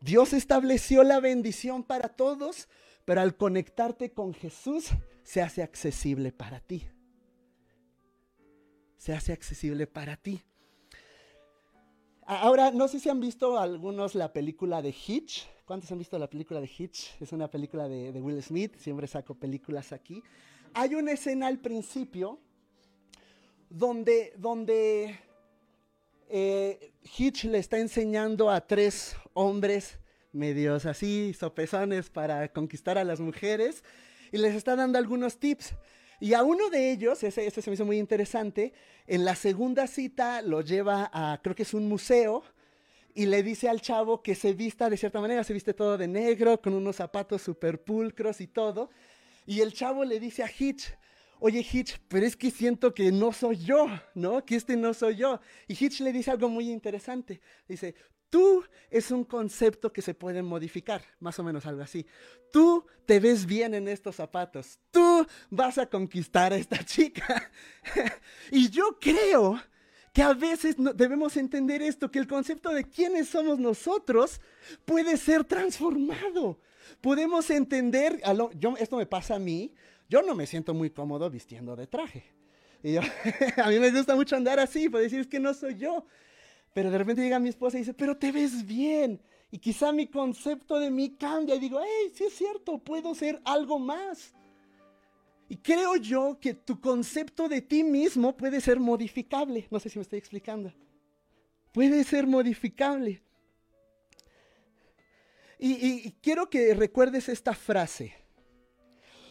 Dios 0.00 0.32
estableció 0.32 1.02
la 1.02 1.18
bendición 1.18 1.82
para 1.82 2.10
todos, 2.10 2.68
pero 3.04 3.22
al 3.22 3.36
conectarte 3.36 4.12
con 4.12 4.32
Jesús 4.32 4.90
se 5.24 5.42
hace 5.42 5.62
accesible 5.62 6.30
para 6.30 6.60
ti. 6.60 6.86
Se 8.96 9.12
hace 9.12 9.32
accesible 9.32 9.86
para 9.86 10.16
ti. 10.16 10.42
Ahora, 12.26 12.70
no 12.70 12.88
sé 12.88 13.00
si 13.00 13.08
han 13.08 13.20
visto 13.20 13.58
algunos 13.58 14.14
la 14.14 14.32
película 14.32 14.80
de 14.80 14.90
Hitch. 14.90 15.46
¿Cuántos 15.64 15.90
han 15.90 15.98
visto 15.98 16.18
la 16.18 16.28
película 16.28 16.60
de 16.60 16.70
Hitch? 16.78 17.20
Es 17.20 17.32
una 17.32 17.50
película 17.50 17.88
de, 17.88 18.10
Will 18.20 18.42
Smith, 18.42 18.76
siempre 18.76 19.06
saco 19.06 19.34
películas 19.34 19.92
aquí. 19.92 20.22
Hay 20.74 20.94
una 20.94 21.12
escena 21.12 21.48
al 21.48 21.58
principio 21.58 22.38
donde, 23.68 24.32
donde 24.36 25.18
eh, 26.28 26.92
Hitch 27.16 27.44
le 27.44 27.58
está 27.58 27.78
enseñando 27.78 28.50
a 28.50 28.66
tres 28.66 29.16
hombres 29.34 29.98
medios 30.32 30.84
así, 30.84 31.32
sopezones 31.32 32.10
para 32.10 32.52
conquistar 32.52 32.98
a 32.98 33.04
las 33.04 33.20
mujeres, 33.20 33.84
y 34.34 34.38
les 34.38 34.56
está 34.56 34.74
dando 34.74 34.98
algunos 34.98 35.38
tips. 35.38 35.76
Y 36.18 36.34
a 36.34 36.42
uno 36.42 36.68
de 36.68 36.90
ellos, 36.90 37.22
ese, 37.22 37.46
ese 37.46 37.62
se 37.62 37.70
me 37.70 37.74
hizo 37.74 37.84
muy 37.84 37.98
interesante, 37.98 38.72
en 39.06 39.24
la 39.24 39.36
segunda 39.36 39.86
cita 39.86 40.42
lo 40.42 40.60
lleva 40.60 41.08
a, 41.12 41.40
creo 41.40 41.54
que 41.54 41.62
es 41.62 41.72
un 41.72 41.88
museo, 41.88 42.42
y 43.14 43.26
le 43.26 43.44
dice 43.44 43.68
al 43.68 43.80
chavo 43.80 44.24
que 44.24 44.34
se 44.34 44.52
vista 44.52 44.90
de 44.90 44.96
cierta 44.96 45.20
manera, 45.20 45.44
se 45.44 45.52
viste 45.52 45.72
todo 45.72 45.96
de 45.96 46.08
negro, 46.08 46.60
con 46.60 46.74
unos 46.74 46.96
zapatos 46.96 47.42
super 47.42 47.80
pulcros 47.84 48.40
y 48.40 48.48
todo. 48.48 48.90
Y 49.46 49.60
el 49.60 49.72
chavo 49.72 50.04
le 50.04 50.18
dice 50.18 50.42
a 50.42 50.50
Hitch, 50.50 50.92
oye 51.38 51.64
Hitch, 51.72 52.00
pero 52.08 52.26
es 52.26 52.36
que 52.36 52.50
siento 52.50 52.92
que 52.92 53.12
no 53.12 53.30
soy 53.30 53.58
yo, 53.58 53.86
¿no? 54.16 54.44
Que 54.44 54.56
este 54.56 54.76
no 54.76 54.94
soy 54.94 55.14
yo. 55.14 55.38
Y 55.68 55.74
Hitch 55.74 56.00
le 56.00 56.12
dice 56.12 56.32
algo 56.32 56.48
muy 56.48 56.72
interesante. 56.72 57.40
Dice, 57.68 57.94
tú 58.34 58.64
es 58.90 59.12
un 59.12 59.22
concepto 59.22 59.92
que 59.92 60.02
se 60.02 60.12
puede 60.12 60.42
modificar, 60.42 61.02
más 61.20 61.38
o 61.38 61.44
menos 61.44 61.66
algo 61.66 61.82
así. 61.82 62.04
Tú 62.50 62.84
te 63.06 63.20
ves 63.20 63.46
bien 63.46 63.74
en 63.74 63.86
estos 63.86 64.16
zapatos. 64.16 64.80
Tú 64.90 65.24
vas 65.50 65.78
a 65.78 65.86
conquistar 65.86 66.52
a 66.52 66.56
esta 66.56 66.78
chica. 66.84 67.48
y 68.50 68.70
yo 68.70 68.98
creo 69.00 69.62
que 70.12 70.20
a 70.20 70.34
veces 70.34 70.74
debemos 70.96 71.36
entender 71.36 71.80
esto, 71.80 72.10
que 72.10 72.18
el 72.18 72.26
concepto 72.26 72.70
de 72.70 72.82
quiénes 72.82 73.28
somos 73.28 73.60
nosotros 73.60 74.40
puede 74.84 75.16
ser 75.16 75.44
transformado. 75.44 76.58
Podemos 77.00 77.48
entender, 77.50 78.20
yo, 78.58 78.74
esto 78.78 78.96
me 78.96 79.06
pasa 79.06 79.36
a 79.36 79.38
mí, 79.38 79.72
yo 80.08 80.22
no 80.22 80.34
me 80.34 80.48
siento 80.48 80.74
muy 80.74 80.90
cómodo 80.90 81.30
vistiendo 81.30 81.76
de 81.76 81.86
traje. 81.86 82.24
Y 82.82 82.96
a 82.96 83.68
mí 83.68 83.78
me 83.78 83.92
gusta 83.92 84.16
mucho 84.16 84.34
andar 84.34 84.58
así, 84.58 84.88
por 84.88 85.02
decir 85.02 85.20
es 85.20 85.28
que 85.28 85.38
no 85.38 85.54
soy 85.54 85.76
yo. 85.76 86.04
Pero 86.74 86.90
de 86.90 86.98
repente 86.98 87.22
llega 87.22 87.38
mi 87.38 87.48
esposa 87.48 87.78
y 87.78 87.80
dice, 87.80 87.94
pero 87.94 88.16
te 88.18 88.30
ves 88.32 88.66
bien. 88.66 89.22
Y 89.50 89.58
quizá 89.58 89.92
mi 89.92 90.08
concepto 90.08 90.78
de 90.78 90.90
mí 90.90 91.16
cambia 91.16 91.54
y 91.54 91.60
digo, 91.60 91.80
hey, 91.80 92.12
sí 92.12 92.24
es 92.24 92.34
cierto, 92.34 92.76
puedo 92.78 93.14
ser 93.14 93.40
algo 93.44 93.78
más. 93.78 94.34
Y 95.48 95.56
creo 95.56 95.96
yo 95.96 96.38
que 96.40 96.54
tu 96.54 96.80
concepto 96.80 97.48
de 97.48 97.62
ti 97.62 97.84
mismo 97.84 98.36
puede 98.36 98.60
ser 98.60 98.80
modificable. 98.80 99.68
No 99.70 99.78
sé 99.78 99.88
si 99.88 99.98
me 99.98 100.02
estoy 100.02 100.18
explicando. 100.18 100.72
Puede 101.72 102.02
ser 102.02 102.26
modificable. 102.26 103.22
Y, 105.58 106.10
quiero 106.20 106.50
que 106.50 106.74
recuerdes 106.74 107.28
esta 107.28 107.54
frase. 107.54 108.14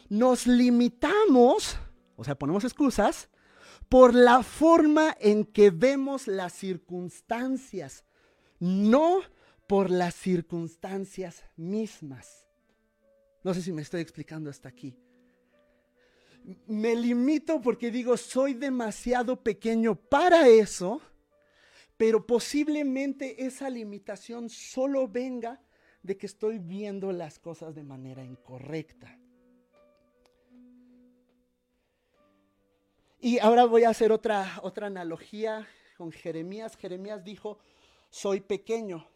Nos 0.10 0.48
limitamos, 0.48 1.78
o 2.16 2.24
sea, 2.24 2.36
ponemos 2.36 2.64
excusas, 2.64 3.30
por 3.94 4.16
la 4.16 4.42
forma 4.42 5.16
en 5.20 5.46
que 5.46 5.70
vemos 5.70 6.26
las 6.26 6.54
circunstancias, 6.54 8.04
no 8.60 9.22
por 9.68 9.92
las 9.92 10.16
circunstancias 10.16 11.44
mismas. 11.58 12.48
No 13.44 13.54
sé 13.54 13.62
si 13.62 13.72
me 13.72 13.84
estoy 13.84 14.02
explicando 14.02 14.50
hasta 14.50 14.68
aquí. 14.68 14.98
Me 16.66 16.96
limito 16.96 17.62
porque 17.62 17.92
digo, 17.92 18.18
soy 18.18 18.56
demasiado 18.56 19.44
pequeño 19.44 19.94
para 19.94 20.48
eso, 20.48 21.00
pero 21.96 22.26
posiblemente 22.26 23.46
esa 23.46 23.70
limitación 23.70 24.50
solo 24.50 25.08
venga 25.08 25.62
de 26.02 26.18
que 26.18 26.26
estoy 26.26 26.58
viendo 26.58 27.12
las 27.12 27.38
cosas 27.38 27.76
de 27.76 27.84
manera 27.84 28.26
incorrecta. 28.26 29.20
Y 33.26 33.40
ahora 33.40 33.64
voy 33.64 33.86
a 33.86 33.90
hacer 33.90 34.12
otra, 34.12 34.60
otra 34.64 34.88
analogía 34.88 35.66
con 35.96 36.12
Jeremías. 36.12 36.76
Jeremías 36.76 37.24
dijo, 37.24 37.58
soy 38.10 38.42
pequeño. 38.42 39.08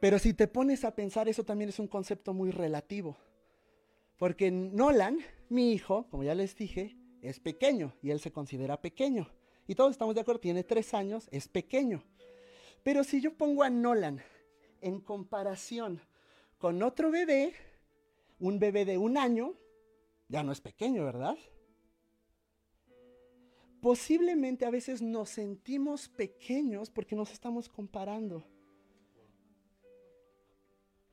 Pero 0.00 0.18
si 0.18 0.32
te 0.32 0.48
pones 0.48 0.82
a 0.86 0.94
pensar, 0.94 1.28
eso 1.28 1.44
también 1.44 1.68
es 1.68 1.78
un 1.78 1.86
concepto 1.86 2.32
muy 2.32 2.50
relativo. 2.50 3.18
Porque 4.16 4.50
Nolan, 4.50 5.18
mi 5.50 5.72
hijo, 5.72 6.06
como 6.08 6.24
ya 6.24 6.34
les 6.34 6.56
dije, 6.56 6.96
es 7.20 7.40
pequeño 7.40 7.92
y 8.00 8.10
él 8.10 8.20
se 8.20 8.32
considera 8.32 8.80
pequeño. 8.80 9.28
Y 9.66 9.74
todos 9.74 9.90
estamos 9.90 10.14
de 10.14 10.22
acuerdo, 10.22 10.40
tiene 10.40 10.64
tres 10.64 10.94
años, 10.94 11.28
es 11.30 11.48
pequeño. 11.48 12.02
Pero 12.82 13.04
si 13.04 13.20
yo 13.20 13.34
pongo 13.34 13.64
a 13.64 13.68
Nolan 13.68 14.22
en 14.80 14.98
comparación 15.02 16.00
con 16.56 16.82
otro 16.82 17.10
bebé, 17.10 17.52
un 18.38 18.58
bebé 18.58 18.86
de 18.86 18.96
un 18.96 19.18
año, 19.18 19.52
ya 20.28 20.42
no 20.42 20.52
es 20.52 20.62
pequeño, 20.62 21.04
¿verdad? 21.04 21.36
Posiblemente 23.82 24.64
a 24.64 24.70
veces 24.70 25.02
nos 25.02 25.28
sentimos 25.28 26.08
pequeños 26.08 26.88
porque 26.88 27.16
nos 27.16 27.32
estamos 27.32 27.68
comparando. 27.68 28.46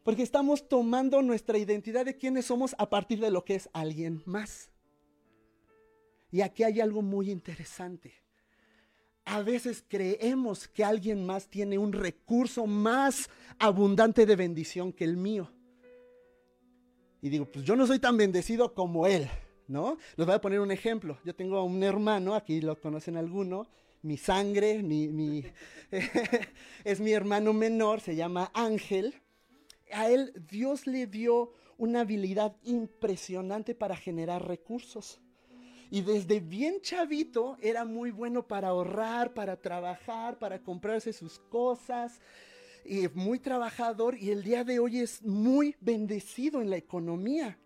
Porque 0.03 0.21
estamos 0.21 0.69
tomando 0.69 1.23
nuestra 1.23 1.57
identidad 1.57 2.05
de 2.05 2.15
quiénes 2.15 2.45
somos 2.45 2.75
a 2.77 2.87
partir 2.87 3.19
de 3.19 3.31
lo 3.31 3.43
que 3.43 3.55
es 3.55 3.71
alguien 3.73 4.21
más. 4.27 4.69
Y 6.31 6.41
aquí 6.41 6.61
hay 6.61 6.79
algo 6.79 7.01
muy 7.01 7.31
interesante. 7.31 8.13
A 9.25 9.41
veces 9.41 9.83
creemos 9.87 10.67
que 10.67 10.83
alguien 10.83 11.25
más 11.25 11.49
tiene 11.49 11.79
un 11.79 11.91
recurso 11.91 12.67
más 12.67 13.31
abundante 13.57 14.27
de 14.27 14.35
bendición 14.35 14.93
que 14.93 15.05
el 15.05 15.17
mío. 15.17 15.51
Y 17.19 17.29
digo, 17.29 17.45
pues 17.51 17.65
yo 17.65 17.75
no 17.75 17.87
soy 17.87 17.97
tan 17.97 18.15
bendecido 18.15 18.75
como 18.75 19.07
él, 19.07 19.27
¿no? 19.69 19.97
Les 20.17 20.25
voy 20.25 20.35
a 20.35 20.41
poner 20.41 20.59
un 20.59 20.71
ejemplo. 20.71 21.17
Yo 21.23 21.33
tengo 21.33 21.63
un 21.63 21.81
hermano, 21.81 22.35
aquí 22.35 22.59
lo 22.59 22.81
conocen 22.81 23.15
alguno, 23.15 23.67
mi 24.01 24.17
sangre, 24.17 24.83
mi, 24.83 25.45
es 26.83 26.99
mi 26.99 27.13
hermano 27.13 27.53
menor, 27.53 28.01
se 28.01 28.17
llama 28.17 28.51
Ángel 28.53 29.15
a 29.91 30.09
él 30.09 30.33
Dios 30.49 30.87
le 30.87 31.07
dio 31.07 31.53
una 31.77 32.01
habilidad 32.01 32.55
impresionante 32.63 33.75
para 33.75 33.95
generar 33.95 34.47
recursos. 34.47 35.19
Y 35.91 36.01
desde 36.01 36.39
bien 36.39 36.81
chavito 36.81 37.57
era 37.61 37.83
muy 37.83 38.11
bueno 38.11 38.45
para 38.47 38.69
ahorrar, 38.69 39.33
para 39.33 39.59
trabajar, 39.59 40.37
para 40.37 40.61
comprarse 40.61 41.13
sus 41.13 41.39
cosas. 41.39 42.21
Y 42.85 43.07
muy 43.09 43.39
trabajador 43.39 44.15
y 44.17 44.29
el 44.29 44.43
día 44.43 44.63
de 44.63 44.79
hoy 44.79 44.99
es 44.99 45.23
muy 45.23 45.75
bendecido 45.79 46.61
en 46.61 46.69
la 46.69 46.77
economía. 46.77 47.57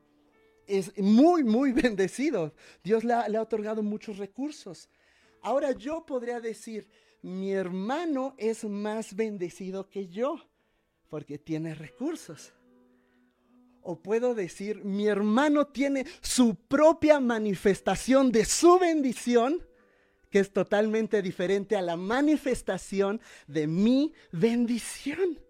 Es 0.67 0.97
muy, 0.97 1.43
muy 1.43 1.71
bendecido. 1.83 2.53
Dios 2.83 3.03
le 3.03 3.13
ha, 3.13 3.27
le 3.27 3.37
ha 3.37 3.41
otorgado 3.41 3.83
muchos 3.83 4.17
recursos. 4.17 4.89
Ahora 5.41 5.71
yo 5.71 6.05
podría 6.05 6.39
decir, 6.39 6.89
mi 7.21 7.51
hermano 7.51 8.35
es 8.37 8.63
más 8.63 9.15
bendecido 9.15 9.89
que 9.89 10.07
yo 10.07 10.39
porque 11.09 11.37
tiene 11.37 11.75
recursos. 11.75 12.53
O 13.81 14.01
puedo 14.01 14.33
decir, 14.33 14.83
mi 14.83 15.07
hermano 15.07 15.67
tiene 15.67 16.05
su 16.21 16.55
propia 16.55 17.19
manifestación 17.19 18.31
de 18.31 18.45
su 18.45 18.79
bendición, 18.79 19.61
que 20.29 20.39
es 20.39 20.51
totalmente 20.51 21.21
diferente 21.21 21.75
a 21.75 21.81
la 21.81 21.97
manifestación 21.97 23.21
de 23.45 23.67
mi 23.67 24.13
bendición. 24.31 25.42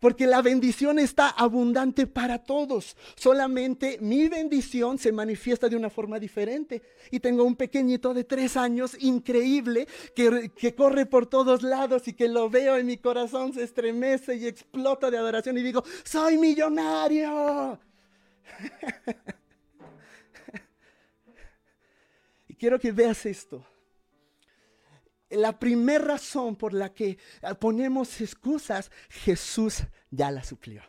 Porque 0.00 0.26
la 0.26 0.42
bendición 0.42 0.98
está 0.98 1.28
abundante 1.28 2.06
para 2.06 2.42
todos. 2.42 2.96
Solamente 3.14 3.98
mi 4.00 4.28
bendición 4.28 4.98
se 4.98 5.12
manifiesta 5.12 5.68
de 5.68 5.76
una 5.76 5.90
forma 5.90 6.18
diferente. 6.18 6.80
Y 7.10 7.20
tengo 7.20 7.44
un 7.44 7.54
pequeñito 7.54 8.14
de 8.14 8.24
tres 8.24 8.56
años 8.56 8.96
increíble 8.98 9.86
que, 10.16 10.50
que, 10.56 10.74
corre 10.74 11.04
por 11.04 11.26
todos 11.26 11.62
lados 11.62 12.08
y 12.08 12.14
que 12.14 12.28
lo 12.28 12.48
veo 12.48 12.78
en 12.78 12.86
mi 12.86 12.96
corazón, 12.96 13.52
se 13.52 13.62
estremece 13.62 14.36
y 14.36 14.46
explota 14.46 15.10
de 15.10 15.18
adoración 15.18 15.58
y 15.58 15.62
digo, 15.62 15.84
soy 16.02 16.38
millonario. 16.38 17.78
y 22.48 22.54
quiero 22.54 22.80
que 22.80 22.90
veas 22.90 23.26
esto 23.26 23.69
la 25.30 25.58
primera 25.58 26.04
razón 26.04 26.56
por 26.56 26.74
la 26.74 26.92
que 26.92 27.10
eh, 27.10 27.18
ponemos 27.58 28.20
excusas, 28.20 28.90
Jesús 29.08 29.84
ya 30.10 30.30
la 30.30 30.44
suplió. 30.44 30.82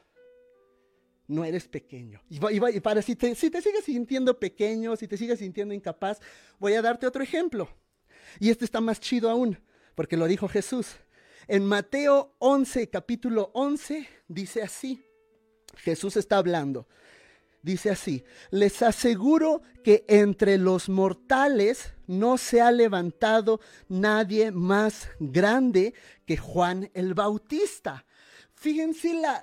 No 1.27 1.45
eres 1.45 1.67
pequeño. 1.67 2.21
Y, 2.29 2.39
para 2.81 3.01
si 3.01 3.15
te, 3.15 3.35
si 3.35 3.49
te 3.49 3.61
sigues 3.61 3.85
sintiendo 3.85 4.37
pequeño, 4.37 4.95
si 4.97 5.07
te 5.07 5.17
sigues 5.17 5.39
sintiendo 5.39 5.73
incapaz, 5.73 6.19
voy 6.59 6.73
a 6.73 6.81
darte 6.81 7.07
otro 7.07 7.23
ejemplo. 7.23 7.69
Y 8.39 8.49
este 8.49 8.65
está 8.65 8.81
más 8.81 8.99
chido 8.99 9.29
aún, 9.29 9.57
porque 9.95 10.17
lo 10.17 10.27
dijo 10.27 10.47
Jesús. 10.47 10.95
En 11.47 11.65
Mateo 11.65 12.35
11, 12.39 12.89
capítulo 12.89 13.51
11, 13.53 14.07
dice 14.27 14.61
así. 14.61 15.05
Jesús 15.77 16.17
está 16.17 16.37
hablando. 16.37 16.87
Dice 17.63 17.91
así, 17.91 18.23
les 18.49 18.81
aseguro 18.81 19.61
que 19.83 20.03
entre 20.07 20.57
los 20.57 20.89
mortales 20.89 21.93
no 22.07 22.37
se 22.37 22.59
ha 22.59 22.71
levantado 22.71 23.59
nadie 23.87 24.51
más 24.51 25.09
grande 25.19 25.93
que 26.25 26.37
Juan 26.37 26.89
el 26.95 27.13
Bautista. 27.13 28.05
Fíjense 28.55 29.13
la, 29.13 29.41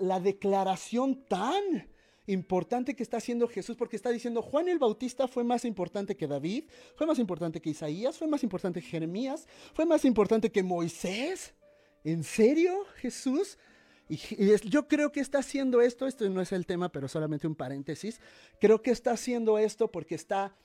la, 0.00 0.20
declaración 0.20 1.24
tan 1.26 1.88
importante 2.26 2.94
que 2.94 3.02
está 3.02 3.16
haciendo 3.16 3.48
Jesús, 3.48 3.76
porque 3.76 3.96
está 3.96 4.10
diciendo, 4.10 4.42
Juan 4.42 4.68
el 4.68 4.78
Bautista 4.78 5.26
fue 5.26 5.42
más 5.42 5.64
importante 5.64 6.16
que 6.16 6.26
David, 6.26 6.64
fue 6.94 7.06
más 7.06 7.18
importante 7.18 7.60
que 7.60 7.70
Isaías, 7.70 8.18
fue 8.18 8.28
más 8.28 8.42
importante 8.42 8.80
que 8.80 8.86
Jeremías, 8.86 9.46
fue 9.72 9.86
más 9.86 10.04
importante 10.04 10.52
que 10.52 10.62
Moisés. 10.62 11.54
¿En 12.04 12.22
serio, 12.22 12.84
Jesús? 12.96 13.58
Y, 14.10 14.68
yo 14.68 14.88
creo 14.88 15.12
que 15.12 15.20
está 15.20 15.38
haciendo 15.38 15.80
esto, 15.80 16.06
esto 16.06 16.28
no 16.28 16.40
es 16.40 16.50
el 16.50 16.66
tema, 16.66 16.90
pero 16.90 17.06
solamente 17.06 17.46
un 17.46 17.54
paréntesis, 17.54 18.20
creo 18.60 18.82
que 18.82 18.90
está 18.90 19.12
haciendo 19.12 19.56
esto 19.56 19.88
porque 19.92 20.16
está, 20.16 20.56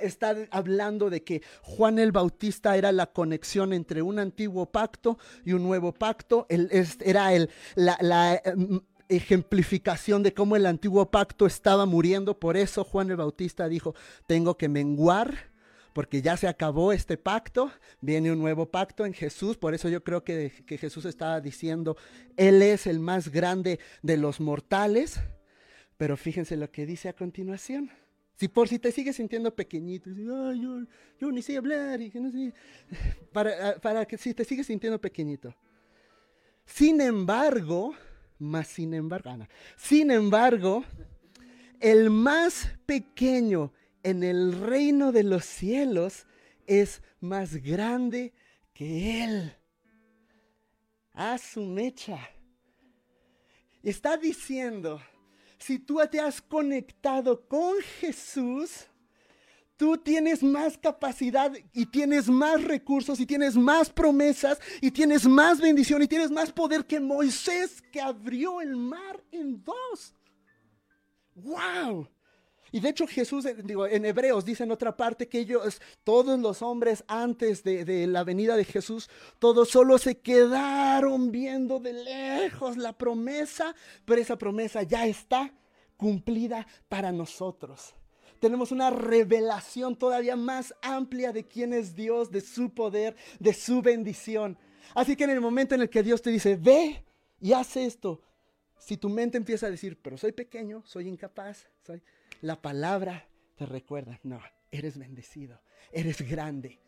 está 0.00 0.34
hablando 0.50 1.10
de 1.10 1.22
que 1.22 1.42
Juan 1.62 1.98
el 1.98 2.12
Bautista 2.12 2.78
era 2.78 2.92
la 2.92 3.12
conexión 3.12 3.74
entre 3.74 4.00
un 4.00 4.18
antiguo 4.18 4.72
pacto 4.72 5.18
y 5.44 5.52
un 5.52 5.62
nuevo 5.62 5.92
pacto, 5.92 6.46
era 6.48 7.30
la 7.76 8.40
em, 8.42 8.80
ejemplificación 9.10 10.22
de 10.22 10.32
cómo 10.32 10.56
el 10.56 10.64
antiguo 10.64 11.10
pacto 11.10 11.44
estaba 11.44 11.84
muriendo, 11.84 12.38
por 12.38 12.56
eso 12.56 12.84
Juan 12.84 13.10
el 13.10 13.16
Bautista 13.16 13.68
dijo, 13.68 13.94
tengo 14.26 14.56
que 14.56 14.68
menguar 14.68 15.49
porque 15.92 16.22
ya 16.22 16.36
se 16.36 16.48
acabó 16.48 16.92
este 16.92 17.16
pacto, 17.16 17.70
viene 18.00 18.32
un 18.32 18.38
nuevo 18.38 18.66
pacto 18.70 19.04
en 19.04 19.12
Jesús, 19.12 19.56
por 19.56 19.74
eso 19.74 19.88
yo 19.88 20.02
creo 20.04 20.24
que, 20.24 20.50
Jesús 20.66 21.04
estaba 21.04 21.40
diciendo, 21.40 21.96
Él 22.36 22.62
es 22.62 22.86
el 22.86 23.00
más 23.00 23.28
grande 23.28 23.80
de 24.02 24.16
los 24.16 24.40
mortales, 24.40 25.20
pero 25.96 26.16
fíjense 26.16 26.56
lo 26.56 26.70
que 26.70 26.86
dice 26.86 27.08
a 27.08 27.12
continuación. 27.12 27.90
Si 28.36 28.48
por 28.48 28.68
si 28.68 28.78
te 28.78 28.90
sigues 28.90 29.16
sintiendo 29.16 29.54
pequeñito, 29.54 30.08
yo, 30.10 31.30
ni 31.30 31.42
sé 31.42 31.58
hablar, 31.58 32.00
y 32.00 32.10
que 32.10 32.20
no 32.20 32.30
sé, 32.30 32.54
para, 33.32 33.76
para 33.76 34.06
que 34.06 34.16
si 34.16 34.32
te 34.32 34.44
sigues 34.44 34.66
sintiendo 34.66 34.98
pequeñito. 35.00 35.54
Sin 36.64 37.00
embargo, 37.00 37.94
más 38.38 38.68
sin 38.68 38.94
embargo, 38.94 39.28
Ana, 39.28 39.48
sin 39.76 40.10
embargo, 40.10 40.84
el 41.80 42.10
más 42.10 42.70
pequeño 42.86 43.72
en 44.02 44.22
el 44.22 44.60
reino 44.60 45.12
de 45.12 45.24
los 45.24 45.44
cielos 45.44 46.26
es 46.66 47.02
más 47.20 47.56
grande 47.56 48.32
que 48.72 49.24
Él. 49.24 49.56
A 51.12 51.36
su 51.38 51.64
mecha. 51.66 52.18
Está 53.82 54.16
diciendo, 54.16 55.00
si 55.58 55.78
tú 55.78 56.00
te 56.10 56.20
has 56.20 56.40
conectado 56.40 57.46
con 57.46 57.76
Jesús, 58.00 58.86
tú 59.76 59.96
tienes 59.96 60.42
más 60.42 60.76
capacidad 60.76 61.52
y 61.72 61.86
tienes 61.86 62.28
más 62.28 62.62
recursos 62.62 63.18
y 63.20 63.26
tienes 63.26 63.56
más 63.56 63.90
promesas 63.90 64.60
y 64.80 64.90
tienes 64.90 65.26
más 65.26 65.60
bendición 65.60 66.02
y 66.02 66.06
tienes 66.06 66.30
más 66.30 66.52
poder 66.52 66.86
que 66.86 67.00
Moisés 67.00 67.82
que 67.90 68.00
abrió 68.00 68.60
el 68.60 68.76
mar 68.76 69.22
en 69.32 69.62
dos. 69.64 70.14
¡Wow! 71.34 72.08
Y 72.72 72.80
de 72.80 72.90
hecho 72.90 73.06
Jesús, 73.06 73.44
eh, 73.46 73.56
digo, 73.64 73.86
en 73.86 74.04
Hebreos 74.04 74.44
dice 74.44 74.64
en 74.64 74.70
otra 74.70 74.96
parte 74.96 75.28
que 75.28 75.40
ellos, 75.40 75.80
todos 76.04 76.38
los 76.38 76.62
hombres 76.62 77.04
antes 77.08 77.62
de, 77.64 77.84
de, 77.84 78.06
la 78.06 78.24
venida 78.24 78.56
de 78.56 78.64
Jesús, 78.64 79.08
todos 79.38 79.68
solo 79.68 79.98
se 79.98 80.18
quedaron 80.18 81.32
viendo 81.32 81.80
de 81.80 81.92
lejos 81.92 82.76
la 82.76 82.92
promesa, 82.92 83.74
pero 84.04 84.20
esa 84.20 84.36
promesa 84.36 84.82
ya 84.82 85.06
está 85.06 85.52
cumplida 85.96 86.66
para 86.88 87.12
nosotros. 87.12 87.94
Tenemos 88.40 88.72
una 88.72 88.88
revelación 88.88 89.96
todavía 89.96 90.34
más 90.34 90.74
amplia 90.80 91.30
de 91.30 91.46
quién 91.46 91.74
es 91.74 91.94
Dios, 91.94 92.30
de 92.30 92.40
su 92.40 92.70
poder, 92.70 93.14
de 93.38 93.52
su 93.52 93.82
bendición. 93.82 94.56
Así 94.94 95.14
que 95.14 95.24
en 95.24 95.30
el 95.30 95.40
momento 95.40 95.74
en 95.74 95.82
el 95.82 95.90
que 95.90 96.02
Dios 96.02 96.22
te 96.22 96.30
dice, 96.30 96.56
ve 96.56 97.04
y 97.38 97.52
haz 97.52 97.76
esto, 97.76 98.22
si 98.78 98.96
tu 98.96 99.10
mente 99.10 99.36
empieza 99.36 99.66
a 99.66 99.70
decir, 99.70 99.98
pero 100.00 100.16
soy 100.16 100.32
pequeño, 100.32 100.82
soy 100.86 101.06
incapaz, 101.06 101.68
soy 101.86 102.02
la 102.40 102.60
palabra 102.60 103.28
te 103.56 103.66
recuerda, 103.66 104.18
no, 104.22 104.40
eres 104.70 104.98
bendecido, 104.98 105.60
eres 105.92 106.22
grande, 106.22 106.80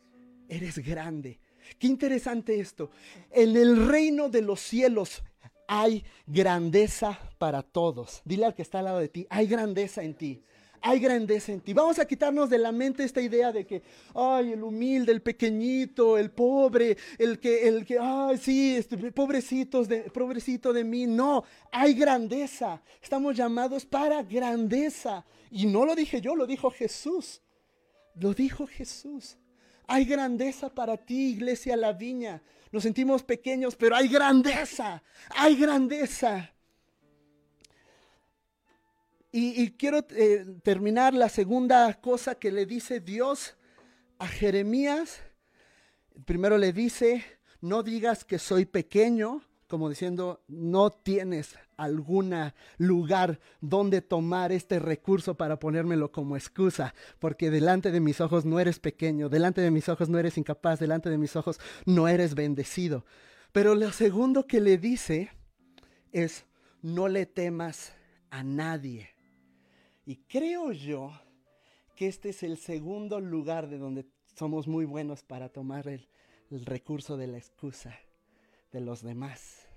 eres 0.49 0.79
grande. 0.79 1.41
Qué 1.79 1.87
interesante 1.87 2.59
esto. 2.59 2.91
En 3.31 3.57
el 3.57 3.89
reino 3.89 4.29
de 4.29 4.43
los 4.43 4.61
cielos 4.61 5.23
hay 5.69 6.05
grandeza 6.27 7.19
para 7.39 7.63
todos. 7.63 8.23
Dile 8.25 8.47
al 8.47 8.55
que 8.55 8.63
está 8.63 8.81
al 8.81 8.87
lado 8.87 8.99
de 8.99 9.09
ti, 9.09 9.27
hay 9.31 9.47
grandeza 9.47 10.03
en 10.03 10.15
ti 10.15 10.43
hay 10.83 10.99
grandeza 10.99 11.53
en 11.53 11.61
ti. 11.61 11.73
Vamos 11.73 11.99
a 11.99 12.07
quitarnos 12.07 12.51
de 12.51 12.59
la 12.59 12.73
mente 12.73 13.05
esta 13.05 13.21
idea 13.21 13.53
de 13.53 13.65
que, 13.65 13.83
ay, 14.15 14.53
el 14.53 14.63
humilde, 14.63 15.13
el 15.13 15.23
pequeñito, 15.23 16.19
el 16.19 16.31
pobre, 16.31 16.97
el 17.19 17.39
que, 17.39 17.69
el 17.69 17.87
que, 17.87 17.99
ay, 18.01 18.37
sí, 18.37 18.77
este, 18.77 18.97
pobrecitos 19.13 19.89
de, 19.89 20.03
pobrecito 20.11 20.73
de 20.73 20.83
mí. 20.83 21.07
No, 21.07 21.45
hay 21.71 21.95
grandeza. 21.95 22.83
Estamos 23.01 23.37
llamados 23.37 23.87
para 23.87 24.23
grandeza. 24.23 25.25
Y 25.51 25.67
no 25.67 25.87
lo 25.87 25.95
dije 25.95 26.21
yo, 26.21 26.35
lo 26.35 26.47
dijo 26.47 26.71
Jesús. 26.71 27.41
Lo 28.17 28.35
dijo 28.35 28.67
Jesús. 28.67 29.39
Hay 29.87 30.05
grandeza 30.05 30.69
para 30.75 30.97
ti, 30.97 31.31
iglesia 31.31 31.77
La 31.77 31.93
Viña. 31.93 32.43
Nos 32.73 32.83
sentimos 32.83 33.23
pequeños, 33.23 33.77
pero 33.77 33.95
hay 33.95 34.09
grandeza. 34.09 35.03
Hay 35.37 35.57
grandeza. 35.57 36.53
Y, 39.35 39.71
quiero 39.79 40.05
eh, 40.11 40.45
terminar 40.63 41.15
la 41.15 41.31
segunda 41.31 41.95
cosa 42.03 42.35
que 42.35 42.53
le 42.53 42.67
dice 42.67 43.01
Dios 43.01 43.57
a 44.19 44.29
Jeremías. 44.29 45.23
Primero 46.27 46.59
le 46.59 46.75
dice, 46.75 47.25
no 47.63 47.83
digas 47.83 48.27
que 48.27 48.39
soy 48.39 48.67
pequeño, 48.67 49.43
como 49.69 49.89
diciendo, 49.89 50.45
no 50.49 50.91
tienes 50.91 51.57
algún 51.79 52.35
lugar 52.77 53.41
donde 53.63 54.03
tomar 54.03 54.53
este 54.53 54.79
recurso 54.79 55.35
para 55.35 55.59
ponérmelo 55.59 56.13
como 56.13 56.37
excusa, 56.37 56.95
porque 57.19 57.51
delante 57.51 57.91
de 57.91 58.01
mis 58.01 58.21
ojos 58.21 58.45
no 58.45 58.61
eres 58.61 58.81
pequeño, 58.81 59.31
delante 59.31 59.63
de 59.63 59.71
mis 59.71 59.89
ojos 59.89 60.11
no 60.11 60.19
eres 60.19 60.37
incapaz, 60.37 60.79
delante 60.79 61.09
de 61.09 61.17
mis 61.17 61.37
ojos 61.37 61.59
no 61.87 62.07
eres 62.07 62.35
bendecido. 62.35 63.07
Pero 63.51 63.75
lo 63.75 63.93
segundo 63.93 64.47
que 64.47 64.61
le 64.61 64.77
dice 64.77 65.31
es, 66.13 66.45
no 66.83 67.09
le 67.09 67.25
temas 67.25 67.95
a 68.29 68.43
nadie. 68.43 69.12
Y 70.05 70.17
creo 70.17 70.73
yo 70.73 71.13
que 71.95 72.09
este 72.09 72.31
es 72.31 72.43
el 72.43 72.57
segundo 72.57 73.21
lugar 73.21 73.69
de 73.69 73.79
donde 73.79 74.07
somos 74.35 74.67
muy 74.67 74.85
buenos 74.85 75.23
para 75.23 75.49
tomar 75.49 75.87
el, 75.89 76.09
recurso 76.51 77.17
de 77.17 77.29
la 77.29 77.39
excusa 77.39 77.99
de 78.73 78.81
los 78.81 79.03
demás. 79.03 79.69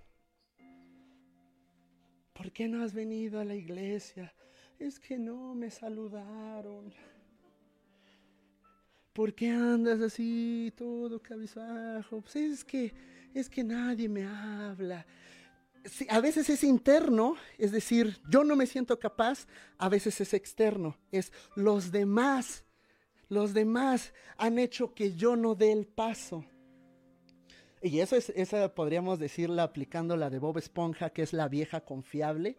¿Por 2.33 2.51
qué 2.51 2.67
no 2.67 2.83
has 2.83 2.93
venido 2.93 3.39
a 3.39 3.45
la 3.45 3.55
iglesia? 3.55 4.33
Es 4.77 4.99
que 4.99 5.17
no 5.17 5.55
me 5.55 5.69
saludaron. 5.69 6.93
¿Por 9.13 9.33
qué 9.33 9.51
andas 9.51 10.01
así 10.01 10.73
todo 10.75 11.21
cabizbajo? 11.21 12.19
Pues 12.19 12.35
es 12.35 12.65
que 12.65 12.93
es 13.33 13.49
que 13.49 13.63
nadie 13.63 14.09
me 14.09 14.25
habla 14.25 15.05
a 16.09 16.19
veces 16.19 16.49
es 16.49 16.63
interno, 16.63 17.35
es 17.57 17.71
decir, 17.71 18.17
yo 18.29 18.43
no 18.43 18.55
me 18.55 18.67
siento 18.67 18.99
capaz, 18.99 19.47
a 19.77 19.89
veces 19.89 20.19
es 20.21 20.33
externo, 20.33 20.97
es 21.11 21.31
los 21.55 21.91
demás, 21.91 22.65
los 23.29 23.53
demás 23.53 24.13
han 24.37 24.59
hecho 24.59 24.93
que 24.93 25.15
yo 25.15 25.35
no 25.35 25.55
dé 25.55 25.71
el 25.71 25.85
paso. 25.85 26.45
Y 27.81 27.99
eso 27.99 28.15
es, 28.15 28.29
esa 28.29 28.73
podríamos 28.73 29.19
decirla 29.19 29.63
aplicando 29.63 30.17
la 30.17 30.29
de 30.29 30.39
Bob 30.39 30.57
Esponja, 30.57 31.11
que 31.11 31.21
es 31.21 31.33
la 31.33 31.47
vieja 31.47 31.81
confiable, 31.81 32.57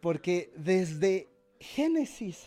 porque 0.00 0.52
desde 0.56 1.28
Génesis 1.60 2.44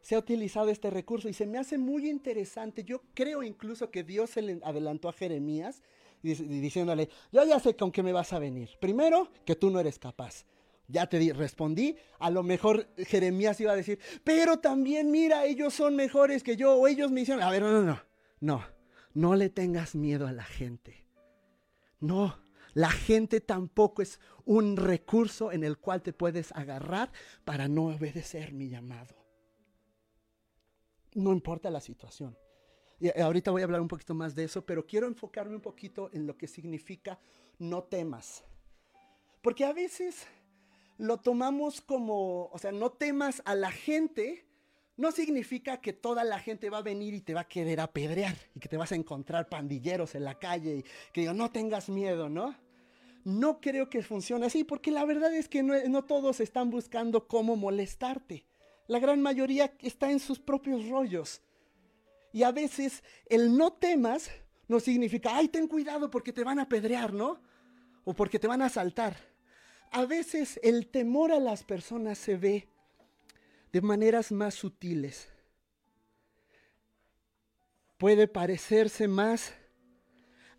se 0.00 0.14
ha 0.14 0.18
utilizado 0.18 0.70
este 0.70 0.88
recurso 0.88 1.28
y 1.28 1.34
se 1.34 1.46
me 1.46 1.58
hace 1.58 1.76
muy 1.76 2.08
interesante. 2.08 2.84
Yo 2.84 3.02
creo 3.12 3.42
incluso 3.42 3.90
que 3.90 4.02
Dios 4.02 4.30
se 4.30 4.40
le 4.40 4.60
adelantó 4.62 5.08
a 5.08 5.12
Jeremías 5.12 5.82
diciéndole, 6.22 7.08
yo 7.32 7.44
ya 7.44 7.58
sé 7.60 7.76
con 7.76 7.92
qué 7.92 8.02
me 8.02 8.12
vas 8.12 8.32
a 8.32 8.38
venir. 8.38 8.70
Primero, 8.80 9.30
que 9.44 9.56
tú 9.56 9.70
no 9.70 9.80
eres 9.80 9.98
capaz. 9.98 10.44
Ya 10.88 11.06
te 11.06 11.32
respondí, 11.32 11.96
a 12.18 12.30
lo 12.30 12.42
mejor 12.42 12.88
Jeremías 12.96 13.60
iba 13.60 13.72
a 13.72 13.76
decir, 13.76 14.00
pero 14.24 14.58
también 14.58 15.10
mira, 15.10 15.44
ellos 15.44 15.72
son 15.72 15.94
mejores 15.94 16.42
que 16.42 16.56
yo, 16.56 16.74
o 16.74 16.88
ellos 16.88 17.12
me 17.12 17.20
hicieron, 17.20 17.44
a 17.44 17.50
ver, 17.50 17.62
no, 17.62 17.70
no, 17.70 17.82
no, 17.82 18.02
no, 18.40 18.64
no 19.14 19.36
le 19.36 19.50
tengas 19.50 19.94
miedo 19.94 20.26
a 20.26 20.32
la 20.32 20.42
gente. 20.42 21.06
No, 22.00 22.40
la 22.74 22.90
gente 22.90 23.40
tampoco 23.40 24.02
es 24.02 24.18
un 24.44 24.76
recurso 24.76 25.52
en 25.52 25.64
el 25.64 25.78
cual 25.78 26.02
te 26.02 26.12
puedes 26.12 26.50
agarrar 26.52 27.12
para 27.44 27.68
no 27.68 27.86
obedecer 27.86 28.52
mi 28.52 28.68
llamado. 28.68 29.14
No 31.14 31.32
importa 31.32 31.70
la 31.70 31.80
situación. 31.80 32.36
Y 33.00 33.18
ahorita 33.18 33.50
voy 33.50 33.62
a 33.62 33.64
hablar 33.64 33.80
un 33.80 33.88
poquito 33.88 34.14
más 34.14 34.34
de 34.34 34.44
eso, 34.44 34.64
pero 34.64 34.86
quiero 34.86 35.06
enfocarme 35.06 35.56
un 35.56 35.62
poquito 35.62 36.10
en 36.12 36.26
lo 36.26 36.36
que 36.36 36.46
significa 36.46 37.18
no 37.58 37.82
temas. 37.82 38.44
Porque 39.40 39.64
a 39.64 39.72
veces 39.72 40.26
lo 40.98 41.16
tomamos 41.16 41.80
como, 41.80 42.50
o 42.52 42.58
sea, 42.58 42.72
no 42.72 42.90
temas 42.90 43.40
a 43.46 43.54
la 43.54 43.72
gente, 43.72 44.44
no 44.98 45.12
significa 45.12 45.80
que 45.80 45.94
toda 45.94 46.24
la 46.24 46.38
gente 46.38 46.68
va 46.68 46.78
a 46.78 46.82
venir 46.82 47.14
y 47.14 47.22
te 47.22 47.32
va 47.32 47.40
a 47.40 47.48
querer 47.48 47.80
apedrear 47.80 48.36
y 48.54 48.60
que 48.60 48.68
te 48.68 48.76
vas 48.76 48.92
a 48.92 48.96
encontrar 48.96 49.48
pandilleros 49.48 50.14
en 50.14 50.24
la 50.24 50.38
calle 50.38 50.76
y 50.76 50.84
que 51.12 51.22
digo, 51.22 51.32
no 51.32 51.50
tengas 51.50 51.88
miedo, 51.88 52.28
¿no? 52.28 52.54
No 53.24 53.62
creo 53.62 53.88
que 53.88 54.02
funcione 54.02 54.44
así, 54.44 54.62
porque 54.62 54.90
la 54.90 55.06
verdad 55.06 55.34
es 55.34 55.48
que 55.48 55.62
no 55.62 56.04
todos 56.04 56.40
están 56.40 56.68
buscando 56.68 57.28
cómo 57.28 57.56
molestarte. 57.56 58.44
La 58.88 58.98
gran 58.98 59.22
mayoría 59.22 59.72
está 59.80 60.10
en 60.10 60.20
sus 60.20 60.38
propios 60.38 60.86
rollos. 60.88 61.40
Y 62.32 62.42
a 62.42 62.52
veces 62.52 63.02
el 63.26 63.56
no 63.56 63.72
temas 63.72 64.30
no 64.68 64.78
significa, 64.78 65.36
ay, 65.36 65.48
ten 65.48 65.66
cuidado 65.66 66.10
porque 66.10 66.32
te 66.32 66.44
van 66.44 66.58
a 66.58 66.62
apedrear, 66.62 67.12
¿no? 67.12 67.40
O 68.04 68.14
porque 68.14 68.38
te 68.38 68.46
van 68.46 68.62
a 68.62 68.66
asaltar. 68.66 69.16
A 69.90 70.04
veces 70.06 70.60
el 70.62 70.86
temor 70.86 71.32
a 71.32 71.40
las 71.40 71.64
personas 71.64 72.18
se 72.18 72.36
ve 72.36 72.68
de 73.72 73.80
maneras 73.80 74.30
más 74.30 74.54
sutiles. 74.54 75.28
Puede 77.98 78.28
parecerse 78.28 79.08
más 79.08 79.52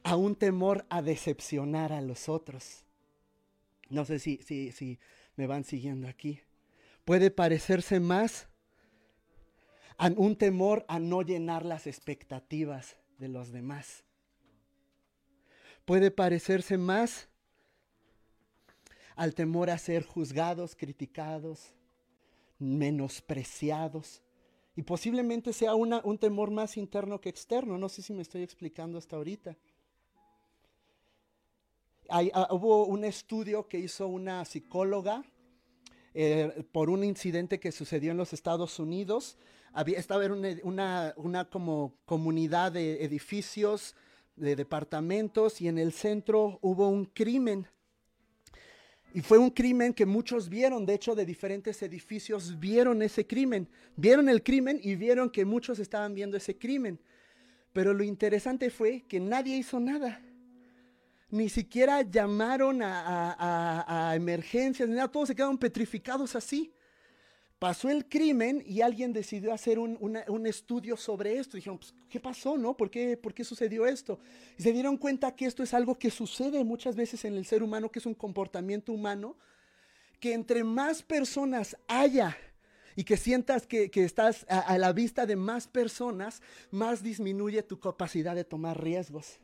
a 0.04 0.16
un 0.16 0.36
temor 0.36 0.86
a 0.90 1.02
decepcionar 1.02 1.94
a 1.94 2.02
los 2.02 2.28
otros. 2.28 2.84
No 3.90 4.06
sé 4.06 4.20
si, 4.20 4.38
si, 4.44 4.72
si 4.72 5.00
me 5.36 5.48
van 5.48 5.64
siguiendo 5.64 6.08
aquí. 6.08 6.42
Puede 7.06 7.32
parecerse 7.32 8.00
más 8.00 8.48
un 10.10 10.36
temor 10.36 10.86
a 10.88 11.00
no 11.00 11.22
llenar 11.22 11.66
las 11.66 11.88
expectativas 11.88 12.98
de 13.18 13.28
los 13.28 13.52
demás. 13.52 14.04
Puede 15.86 16.12
parecerse 16.12 16.78
más 16.78 17.28
al 19.16 19.36
temor 19.36 19.70
a 19.70 19.78
ser 19.78 20.04
juzgados, 20.04 20.76
criticados, 20.76 21.74
menospreciados. 22.58 24.22
Y 24.76 24.84
posiblemente 24.84 25.54
sea 25.54 25.76
un 25.76 26.18
temor 26.18 26.50
más 26.50 26.78
interno 26.78 27.20
que 27.20 27.30
externo. 27.30 27.78
No 27.78 27.90
sé 27.90 28.02
si 28.02 28.14
me 28.14 28.22
estoy 28.22 28.42
explicando 28.42 28.98
hasta 28.98 29.18
ahorita. 29.18 29.58
Ah, 32.10 32.48
hubo 32.52 32.86
un 32.86 33.04
estudio 33.06 33.68
que 33.68 33.80
hizo 33.80 34.08
una 34.08 34.44
psicóloga 34.46 35.24
eh, 36.14 36.66
por 36.72 36.90
un 36.90 37.04
incidente 37.04 37.60
que 37.60 37.72
sucedió 37.72 38.12
en 38.12 38.18
los 38.18 38.34
Estados 38.34 38.80
Unidos 38.80 39.38
había, 39.74 40.00
estaba 40.00 40.26
una, 40.26 41.14
una, 41.18 41.46
como 41.50 41.98
comunidad 42.06 42.72
de 42.74 43.04
edificios, 43.04 43.96
de 44.36 44.56
departamentos, 44.56 45.62
y 45.62 45.68
en 45.68 45.78
el 45.78 45.94
centro 45.94 46.60
hubo 46.62 46.90
un 46.90 47.06
crimen. 47.06 47.68
Y 49.14 49.22
fue 49.22 49.38
un 49.38 49.50
crimen 49.50 49.94
que 49.94 50.06
muchos 50.06 50.48
vieron, 50.48 50.86
de 50.86 50.94
hecho 50.94 51.16
de 51.16 51.26
diferentes 51.26 51.82
edificios 51.82 52.60
vieron 52.60 53.02
ese 53.02 53.28
crimen, 53.28 53.68
vieron 53.98 54.30
el 54.30 54.42
crimen 54.42 54.80
y 54.82 54.96
vieron 54.96 55.30
que 55.30 55.44
muchos 55.44 55.80
estaban 55.80 56.14
viendo 56.14 56.38
ese 56.38 56.58
crimen. 56.58 57.00
Pero 57.74 57.94
lo 57.94 58.04
interesante 58.04 58.70
fue 58.70 59.04
que 59.08 59.20
nadie 59.20 59.58
hizo 59.58 59.80
nada. 59.80 60.22
Ni 61.30 61.50
siquiera 61.50 62.02
llamaron 62.02 62.82
a, 62.84 64.14
emergencias, 64.16 64.88
nada, 64.88 65.10
todos 65.10 65.30
se 65.30 65.36
quedaron 65.36 65.58
petrificados 65.58 66.36
así 66.36 66.74
pasó 67.62 67.92
el 67.92 68.10
crimen 68.10 68.64
y 68.66 68.82
alguien 68.82 69.14
decidió 69.14 69.54
hacer 69.54 69.78
un, 69.78 70.48
estudio 70.48 70.98
sobre 70.98 71.38
esto. 71.38 71.58
Dijeron, 71.58 71.78
pues, 71.78 71.94
¿qué 72.10 72.20
pasó, 72.20 72.58
no? 72.58 72.76
¿Por 72.76 72.90
qué, 72.90 73.16
¿Por 73.16 73.36
qué 73.36 73.44
sucedió 73.44 73.86
esto? 73.86 74.18
Y 74.58 74.64
se 74.64 74.74
dieron 74.74 74.98
cuenta 74.98 75.36
que 75.36 75.46
esto 75.46 75.62
es 75.62 75.76
algo 75.76 75.94
que 75.94 76.10
sucede 76.10 76.64
muchas 76.64 76.96
veces 76.96 77.24
en 77.24 77.36
el 77.36 77.46
ser 77.46 77.62
humano, 77.62 77.92
que 77.92 78.00
es 78.00 78.08
un 78.08 78.16
comportamiento 78.16 78.92
humano, 78.92 79.36
que 80.20 80.34
entre 80.34 80.64
más 80.64 81.04
personas 81.04 81.78
haya 81.88 82.36
y 82.96 83.04
que 83.04 83.16
sientas 83.16 83.68
que, 83.68 83.92
estás 83.94 84.44
a, 84.50 84.76
la 84.80 84.92
vista 84.92 85.28
de 85.28 85.36
más 85.36 85.68
personas, 85.68 86.42
más 86.72 87.04
disminuye 87.04 87.62
tu 87.62 87.80
capacidad 87.80 88.34
de 88.34 88.44
tomar 88.44 88.82
riesgos. 88.82 89.40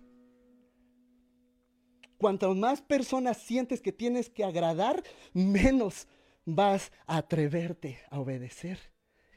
Cuanto 2.17 2.55
más 2.55 2.81
personas 2.81 3.37
sientes 3.37 3.79
que 3.79 3.91
tienes 3.91 4.27
que 4.27 4.43
agradar, 4.43 5.03
menos 5.35 6.07
vas 6.47 6.93
a 7.05 7.17
atreverte 7.17 7.99
a 8.09 8.19
obedecer. 8.19 8.79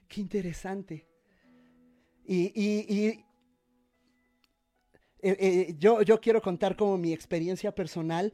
Qué 0.06 0.20
interesante. 0.20 1.08
Y, 2.24 2.52
eh, 3.08 3.24
eh, 5.22 5.74
yo, 5.76 6.02
yo 6.02 6.20
quiero 6.20 6.40
contar 6.40 6.76
como 6.76 6.96
mi 6.96 7.12
experiencia 7.12 7.74
personal. 7.74 8.32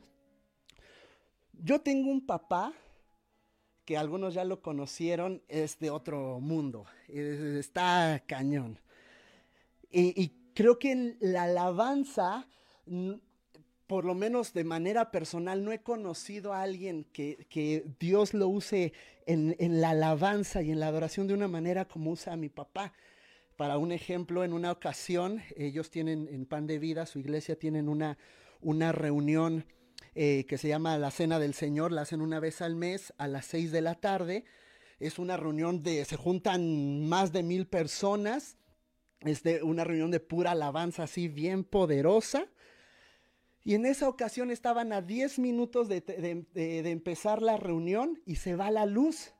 Yo 1.54 1.80
tengo 1.80 2.10
un 2.10 2.26
papá 2.26 2.74
que 3.86 3.96
algunos 3.96 4.34
ya 4.34 4.44
lo 4.44 4.60
conocieron, 4.60 5.42
es 5.48 5.78
de 5.78 5.88
otro 5.90 6.38
mundo, 6.40 6.84
está 7.08 8.22
cañón. 8.26 8.78
Y, 9.90 10.20
y, 10.22 10.52
creo 10.54 10.78
que 10.78 11.16
la 11.20 11.44
alabanza 11.44 12.46
por 13.86 14.04
lo 14.04 14.14
menos 14.14 14.52
de 14.52 14.64
manera 14.64 15.10
personal, 15.10 15.64
no 15.64 15.72
he 15.72 15.80
conocido 15.80 16.52
a 16.52 16.62
alguien 16.62 17.04
que, 17.12 17.84
Dios 18.00 18.34
lo 18.34 18.48
use 18.48 18.92
en, 19.26 19.54
la 19.80 19.90
alabanza 19.90 20.62
y 20.62 20.72
en 20.72 20.80
la 20.80 20.88
adoración 20.88 21.26
de 21.26 21.34
una 21.34 21.48
manera 21.48 21.86
como 21.86 22.10
usa 22.10 22.32
a 22.32 22.36
mi 22.36 22.48
papá. 22.48 22.92
Para 23.56 23.78
un 23.78 23.92
ejemplo, 23.92 24.44
en 24.44 24.52
una 24.52 24.72
ocasión, 24.72 25.42
ellos 25.56 25.90
tienen 25.90 26.28
en 26.30 26.46
Pan 26.46 26.66
de 26.66 26.78
Vida, 26.78 27.06
su 27.06 27.20
iglesia 27.20 27.58
tienen 27.58 27.88
una, 27.88 28.18
una 28.60 28.92
reunión 28.92 29.64
eh, 30.14 30.44
que 30.48 30.58
se 30.58 30.68
llama 30.68 30.98
la 30.98 31.10
Cena 31.10 31.38
del 31.38 31.54
Señor, 31.54 31.92
la 31.92 32.02
hacen 32.02 32.20
una 32.20 32.40
vez 32.40 32.60
al 32.62 32.74
mes 32.74 33.14
a 33.18 33.28
las 33.28 33.46
seis 33.46 33.70
de 33.70 33.82
la 33.82 33.94
tarde. 33.94 34.44
Es 34.98 35.18
una 35.18 35.36
reunión 35.36 35.82
de, 35.82 36.04
se 36.04 36.16
juntan 36.16 37.06
más 37.06 37.32
de 37.32 37.42
mil 37.42 37.66
personas, 37.66 38.56
es 39.20 39.42
de 39.42 39.62
una 39.62 39.84
reunión 39.84 40.10
de 40.10 40.20
pura 40.20 40.50
alabanza 40.52 41.04
así 41.04 41.28
bien 41.28 41.64
poderosa. 41.64 42.48
Y 43.66 43.74
en 43.74 43.84
esa 43.84 44.08
ocasión 44.08 44.52
estaban 44.52 44.92
a 44.92 45.02
10 45.02 45.40
minutos 45.40 45.88
de, 45.88 46.04
empezar 46.88 47.42
la 47.42 47.56
reunión 47.56 48.22
y 48.24 48.36
se 48.36 48.54
va 48.54 48.70
la 48.70 48.86
luz. 48.86 49.32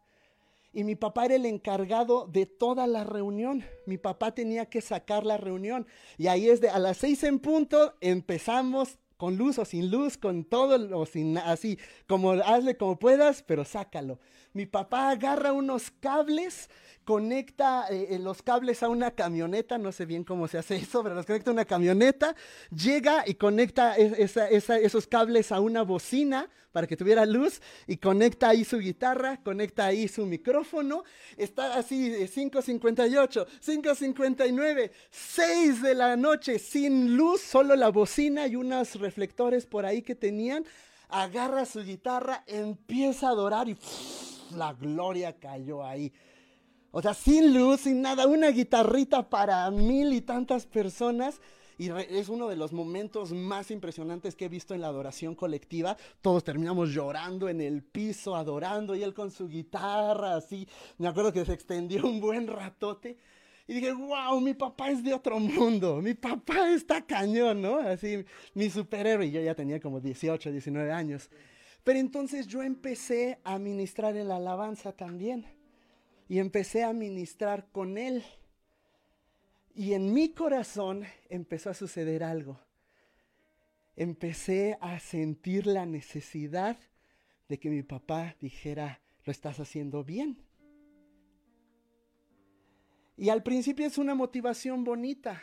Y 0.72 0.82
mi 0.82 0.96
papá 0.96 1.26
era 1.26 1.36
el 1.36 1.46
encargado 1.46 2.26
de 2.26 2.44
toda 2.44 2.88
la 2.88 3.04
reunión. 3.04 3.64
Mi 3.86 3.98
papá 3.98 4.34
tenía 4.34 4.66
que 4.66 4.80
sacar 4.80 5.24
la 5.24 5.36
reunión. 5.36 5.86
Y 6.18 6.26
ahí 6.26 6.50
es 6.50 6.60
de 6.60 6.70
a 6.70 6.80
las 6.80 6.96
seis 6.96 7.22
en 7.22 7.38
punto 7.38 7.94
empezamos 8.00 8.98
con 9.16 9.36
luz 9.36 9.58
o 9.58 9.64
sin 9.64 9.90
luz, 9.90 10.16
con 10.16 10.44
todo 10.44 10.98
o 10.98 11.06
sin 11.06 11.38
así, 11.38 11.78
como 12.06 12.32
hazle 12.32 12.76
como 12.76 12.98
puedas, 12.98 13.42
pero 13.42 13.64
sácalo. 13.64 14.18
Mi 14.52 14.66
papá 14.66 15.10
agarra 15.10 15.52
unos 15.52 15.90
cables 15.90 16.68
conecta 17.06 17.86
eh, 17.88 18.08
eh, 18.10 18.18
los 18.18 18.42
cables 18.42 18.82
a 18.82 18.88
una 18.88 19.12
camioneta, 19.12 19.78
no 19.78 19.92
sé 19.92 20.06
bien 20.06 20.24
cómo 20.24 20.48
se 20.48 20.58
hace 20.58 20.76
eso, 20.82 21.02
pero 21.02 21.14
los 21.14 21.24
conecta 21.24 21.50
a 21.50 21.54
una 21.54 21.64
camioneta, 21.64 22.34
llega 22.70 23.22
y 23.26 23.34
conecta 23.34 23.94
esos 23.96 25.06
cables 25.06 25.52
a 25.52 25.60
una 25.60 25.82
bocina 25.82 26.50
para 26.76 26.86
que 26.86 26.94
tuviera 26.94 27.24
luz 27.24 27.62
y 27.86 27.96
conecta 27.96 28.50
ahí 28.50 28.62
su 28.62 28.78
guitarra, 28.78 29.40
conecta 29.42 29.86
ahí 29.86 30.08
su 30.08 30.26
micrófono, 30.26 31.04
está 31.38 31.74
así 31.78 32.10
5.58, 32.10 33.46
5.59, 33.64 34.90
6 35.10 35.80
de 35.80 35.94
la 35.94 36.16
noche 36.16 36.58
sin 36.58 37.16
luz, 37.16 37.40
solo 37.40 37.74
la 37.76 37.88
bocina 37.88 38.46
y 38.46 38.56
unos 38.56 38.96
reflectores 38.96 39.64
por 39.64 39.86
ahí 39.86 40.02
que 40.02 40.14
tenían, 40.14 40.66
agarra 41.08 41.64
su 41.64 41.82
guitarra, 41.82 42.44
empieza 42.46 43.28
a 43.28 43.30
adorar 43.30 43.70
y 43.70 43.78
la 44.54 44.74
gloria 44.74 45.32
cayó 45.32 45.82
ahí. 45.82 46.12
O 46.90 47.00
sea, 47.00 47.14
sin 47.14 47.54
luz, 47.54 47.80
sin 47.80 48.02
nada, 48.02 48.26
una 48.26 48.48
guitarrita 48.48 49.30
para 49.30 49.70
mil 49.70 50.12
y 50.12 50.20
tantas 50.20 50.66
personas. 50.66 51.40
Y 51.78 51.90
es 51.90 52.28
uno 52.28 52.48
de 52.48 52.56
los 52.56 52.72
momentos 52.72 53.32
más 53.32 53.70
impresionantes 53.70 54.34
que 54.34 54.46
he 54.46 54.48
visto 54.48 54.74
en 54.74 54.80
la 54.80 54.86
adoración 54.86 55.34
colectiva. 55.34 55.96
Todos 56.22 56.42
terminamos 56.42 56.90
llorando 56.90 57.48
en 57.48 57.60
el 57.60 57.82
piso, 57.82 58.34
adorando, 58.34 58.94
y 58.94 59.02
él 59.02 59.12
con 59.12 59.30
su 59.30 59.46
guitarra, 59.46 60.36
así. 60.36 60.66
Me 60.96 61.08
acuerdo 61.08 61.32
que 61.32 61.44
se 61.44 61.52
extendió 61.52 62.06
un 62.06 62.20
buen 62.20 62.46
ratote. 62.46 63.18
Y 63.68 63.74
dije, 63.74 63.92
wow, 63.92 64.40
mi 64.40 64.54
papá 64.54 64.90
es 64.90 65.02
de 65.02 65.12
otro 65.12 65.40
mundo, 65.40 66.00
mi 66.00 66.14
papá 66.14 66.70
está 66.70 67.04
cañón, 67.04 67.60
¿no? 67.60 67.78
Así, 67.78 68.24
mi 68.54 68.70
superhéroe. 68.70 69.26
Y 69.26 69.32
yo 69.32 69.40
ya 69.40 69.54
tenía 69.54 69.80
como 69.80 70.00
18, 70.00 70.52
19 70.52 70.92
años. 70.92 71.28
Pero 71.82 71.98
entonces 71.98 72.46
yo 72.46 72.62
empecé 72.62 73.38
a 73.44 73.58
ministrar 73.58 74.16
en 74.16 74.28
la 74.28 74.36
alabanza 74.36 74.92
también 74.92 75.46
y 76.28 76.38
empecé 76.38 76.84
a 76.84 76.92
ministrar 76.92 77.66
con 77.70 77.98
él. 77.98 78.24
Y 79.76 79.92
en 79.92 80.14
mi 80.14 80.30
corazón 80.30 81.04
empezó 81.28 81.68
a 81.68 81.74
suceder 81.74 82.24
algo. 82.24 82.58
Empecé 83.94 84.78
a 84.80 84.98
sentir 84.98 85.66
la 85.66 85.84
necesidad 85.84 86.78
de 87.46 87.58
que 87.60 87.68
mi 87.68 87.82
papá 87.82 88.36
dijera, 88.40 89.02
lo 89.26 89.30
estás 89.30 89.60
haciendo 89.60 90.02
bien. 90.02 90.42
Y 93.18 93.28
al 93.28 93.42
principio 93.42 93.86
es 93.86 93.98
una 93.98 94.14
motivación 94.14 94.82
bonita, 94.82 95.42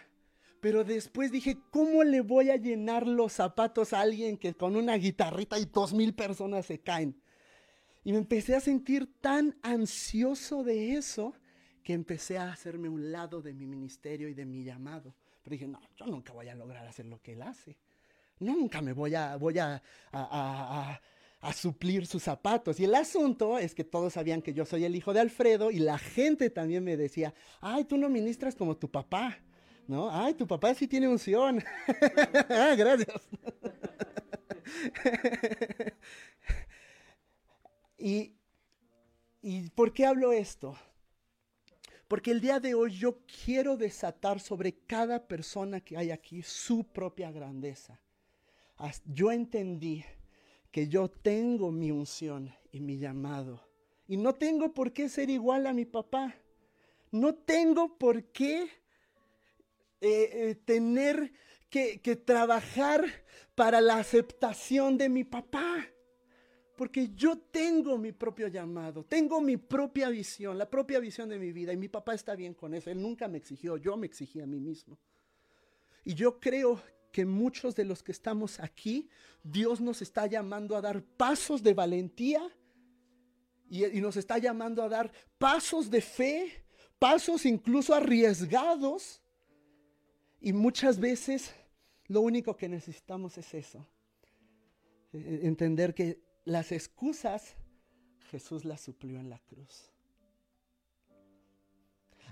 pero 0.62 0.84
después 0.84 1.32
dije, 1.32 1.60
¿cómo 1.70 2.04
le 2.04 2.22
voy 2.22 2.50
a 2.50 2.56
llenar 2.56 3.06
los 3.06 3.34
zapatos 3.34 3.94
a 3.94 4.02
alguien 4.02 4.38
que 4.38 4.56
con 4.56 4.76
una 4.76 4.96
guitarrita 4.96 5.60
y 5.60 5.66
dos 5.66 5.94
mil 5.94 6.16
personas 6.16 6.66
se 6.66 6.80
caen? 6.80 7.22
Y 8.04 8.12
me 8.12 8.18
empecé 8.18 8.56
a 8.56 8.62
sentir 8.62 9.14
tan 9.22 9.56
ansioso 9.62 10.64
de 10.64 10.94
eso 10.94 11.36
que 11.84 11.94
empecé 11.94 12.38
a 12.38 12.52
hacerme 12.52 12.90
un 12.90 13.12
lado 13.12 13.42
de 13.42 13.54
mi 13.54 13.66
ministerio 13.66 14.30
y 14.30 14.34
de 14.34 14.46
mi 14.46 14.64
llamado. 14.64 15.14
Pero 15.44 15.54
dije, 15.54 15.68
no, 15.68 15.82
yo 15.98 16.06
nunca 16.06 16.32
voy 16.34 16.48
a 16.48 16.56
lograr 16.56 16.88
hacer 16.88 17.06
lo 17.06 17.22
que 17.22 17.34
él 17.34 17.42
hace. 17.42 17.78
Nunca 18.40 18.82
me 18.82 18.94
voy 18.94 19.14
a, 19.16 19.36
voy 19.36 19.60
a, 19.60 19.82
a, 20.12 21.00
a, 21.42 21.54
suplir 21.54 22.08
sus 22.08 22.24
zapatos. 22.24 22.80
Y 22.80 22.86
el 22.86 22.96
asunto 22.96 23.60
es 23.60 23.76
que 23.76 23.84
todos 23.84 24.14
sabían 24.14 24.42
que 24.42 24.54
yo 24.54 24.66
soy 24.66 24.86
el 24.86 24.96
hijo 24.96 25.14
de 25.14 25.20
Alfredo 25.20 25.70
y 25.70 25.80
la 25.80 25.98
gente 25.98 26.50
también 26.50 26.84
me 26.84 26.96
decía, 26.98 27.34
ay, 27.60 27.84
tú 27.84 27.98
no 27.98 28.10
ministras 28.10 28.56
como 28.56 28.78
tu 28.78 28.90
papá. 28.90 29.38
¿No? 29.86 30.10
Ay, 30.10 30.34
tu 30.34 30.48
papá 30.48 30.74
sí 30.74 30.88
tiene 30.88 31.10
unción. 31.10 31.62
ah, 32.50 32.74
gracias. 32.78 33.22
Y, 37.96 38.36
¿Y 39.42 39.70
por 39.70 39.94
qué 39.94 40.06
hablo 40.06 40.34
esto? 40.34 40.78
Porque 42.14 42.30
el 42.30 42.42
día 42.42 42.60
de 42.60 42.76
hoy 42.76 42.92
yo 42.92 43.22
quiero 43.44 43.76
desatar 43.76 44.40
sobre 44.40 44.72
cada 44.86 45.28
persona 45.28 45.82
que 45.82 45.98
hay 45.98 46.12
aquí 46.12 46.44
su 46.44 46.84
propia 46.84 47.32
grandeza. 47.32 48.00
Yo 49.04 49.32
entendí 49.32 50.06
que 50.70 50.88
yo 50.88 51.10
tengo 51.10 51.72
mi 51.72 51.90
unción 51.90 52.54
y 52.72 52.82
mi 52.82 53.00
llamado. 53.00 53.68
Y 54.08 54.18
no 54.18 54.36
tengo 54.36 54.76
por 54.76 54.94
qué 54.94 55.10
ser 55.10 55.32
igual 55.32 55.66
a 55.66 55.74
mi 55.74 55.86
papá. 55.86 56.36
No 57.10 57.34
tengo 57.34 57.98
por 57.98 58.26
qué 58.26 58.62
eh, 58.62 58.70
eh, 60.02 60.56
tener 60.66 61.34
que, 61.68 62.00
que 62.00 62.16
trabajar 62.16 63.06
para 63.56 63.82
la 63.82 63.98
aceptación 63.98 65.00
de 65.00 65.10
mi 65.10 65.24
papá. 65.24 65.88
Porque 66.76 67.12
yo 67.14 67.38
tengo 67.38 67.98
mi 67.98 68.12
propio 68.12 68.48
llamado, 68.48 69.04
tengo 69.04 69.40
mi 69.40 69.58
propia 69.58 70.10
visión, 70.10 70.58
la 70.58 70.70
propia 70.70 71.00
visión 71.00 71.30
de 71.30 71.38
mi 71.38 71.52
vida. 71.52 71.72
Y 71.72 71.78
mi 71.78 71.88
papá 71.88 72.16
está 72.16 72.36
bien 72.36 72.54
con 72.54 72.74
eso. 72.74 72.90
Él 72.90 73.02
nunca 73.02 73.28
me 73.28 73.38
exigió, 73.38 73.78
yo 73.78 73.96
me 73.96 74.08
exigí 74.08 74.42
a 74.42 74.48
mí 74.48 74.60
mismo. 74.60 74.98
Y 76.04 76.16
yo 76.16 76.40
creo 76.40 76.82
que 77.12 77.26
muchos 77.26 77.76
de 77.76 77.86
los 77.86 78.02
que 78.02 78.12
estamos 78.12 78.60
aquí, 78.60 79.08
Dios 79.44 79.80
nos 79.80 80.02
está 80.02 80.26
llamando 80.26 80.76
a 80.76 80.82
dar 80.82 81.04
pasos 81.04 81.62
de 81.62 81.76
valentía 81.76 82.42
y, 83.70 83.86
y 83.86 84.02
nos 84.02 84.18
está 84.18 84.40
llamando 84.40 84.82
a 84.82 84.90
dar 84.90 85.12
pasos 85.38 85.92
de 85.92 86.02
fe, 86.02 86.66
pasos 86.98 87.46
incluso 87.46 87.94
arriesgados. 87.94 89.22
Y 90.42 90.54
muchas 90.54 91.00
veces 91.00 91.54
lo 92.08 92.22
único 92.22 92.58
que 92.58 92.68
necesitamos 92.68 93.38
es 93.38 93.54
eso. 93.54 93.88
E, 95.14 95.42
entender 95.44 95.94
que 95.94 96.22
las 96.46 96.72
excusas 96.72 97.56
Jesús 98.30 98.66
las 98.66 98.82
suplió 98.82 99.20
en 99.20 99.30
la 99.30 99.40
cruz. 99.40 99.92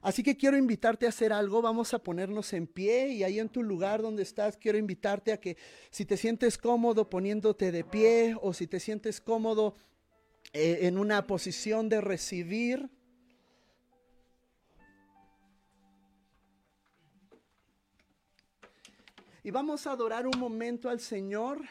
Así 0.02 0.24
que 0.24 0.36
quiero 0.36 0.58
invitarte 0.58 1.06
a 1.06 1.10
hacer 1.10 1.32
algo, 1.32 1.62
vamos 1.62 1.94
a 1.94 2.00
ponernos 2.00 2.54
en 2.54 2.66
pie 2.66 3.10
y 3.10 3.24
ahí 3.24 3.40
en 3.40 3.50
tu 3.50 3.62
lugar 3.62 4.02
donde 4.02 4.24
estás, 4.24 4.58
quiero 4.58 4.80
invitarte 4.80 5.32
a 5.32 5.40
que 5.40 5.58
si 5.92 6.06
te 6.06 6.18
sientes 6.18 6.58
cómodo 6.58 7.08
poniéndote 7.08 7.72
de 7.72 7.84
pie 7.84 8.36
o 8.42 8.52
si 8.52 8.66
te 8.66 8.80
sientes 8.80 9.22
cómodo 9.22 9.76
eh, 10.54 10.80
en 10.82 10.98
una 10.98 11.28
posición 11.28 11.88
de 11.88 12.02
recibir, 12.02 12.90
y 19.44 19.52
vamos 19.52 19.88
a 19.88 19.92
adorar 19.92 20.28
un 20.28 20.38
momento 20.40 20.90
al 20.90 21.00
Señor. 21.00 21.62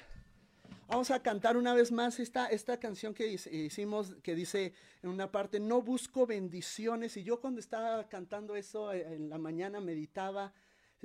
Vamos 0.90 1.12
a 1.12 1.22
cantar 1.22 1.56
una 1.56 1.72
vez 1.72 1.92
más 1.92 2.18
esta, 2.18 2.48
esta 2.48 2.80
canción 2.80 3.14
que 3.14 3.28
hicimos, 3.28 4.16
que 4.24 4.34
dice 4.34 4.74
en 5.04 5.10
una 5.10 5.30
parte, 5.30 5.60
no 5.60 5.82
busco 5.82 6.26
bendiciones. 6.26 7.16
Y 7.16 7.22
yo 7.22 7.40
cuando 7.40 7.60
estaba 7.60 8.08
cantando 8.08 8.56
eso 8.56 8.92
eh, 8.92 9.14
en 9.14 9.30
la 9.30 9.38
mañana 9.38 9.80
meditaba, 9.80 10.52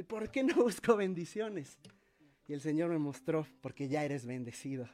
¿por 0.07 0.31
qué 0.31 0.41
no 0.41 0.55
busco 0.63 0.95
bendiciones? 0.95 1.77
Y 2.47 2.53
el 2.53 2.61
Señor 2.61 2.89
me 2.89 2.97
mostró, 2.97 3.45
porque 3.61 3.87
ya 3.87 4.03
eres 4.03 4.25
bendecido. 4.25 4.89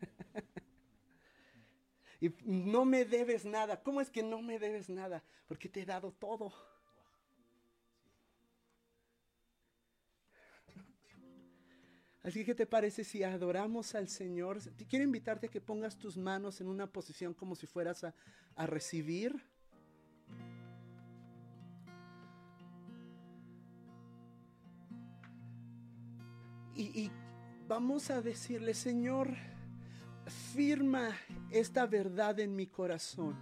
y 2.22 2.30
no 2.46 2.86
me 2.86 3.04
debes 3.04 3.44
nada. 3.44 3.82
¿Cómo 3.82 4.00
es 4.00 4.08
que 4.08 4.22
no 4.22 4.40
me 4.40 4.58
debes 4.58 4.88
nada? 4.88 5.22
Porque 5.46 5.68
te 5.68 5.82
he 5.82 5.84
dado 5.84 6.12
todo. 6.12 6.54
Así 12.28 12.40
que, 12.40 12.44
¿qué 12.44 12.54
te 12.54 12.66
parece 12.66 13.04
si 13.04 13.22
adoramos 13.22 13.94
al 13.94 14.06
Señor? 14.06 14.58
Quiero 14.86 15.02
invitarte 15.02 15.46
a 15.46 15.50
que 15.50 15.62
pongas 15.62 15.96
tus 15.96 16.18
manos 16.18 16.60
en 16.60 16.68
una 16.68 16.86
posición 16.86 17.32
como 17.32 17.54
si 17.54 17.66
fueras 17.66 18.04
a, 18.04 18.14
a 18.54 18.66
recibir. 18.66 19.34
Y, 26.74 26.82
y 27.00 27.10
vamos 27.66 28.10
a 28.10 28.20
decirle, 28.20 28.74
Señor, 28.74 29.34
firma 30.52 31.16
esta 31.50 31.86
verdad 31.86 32.38
en 32.40 32.54
mi 32.54 32.66
corazón. 32.66 33.36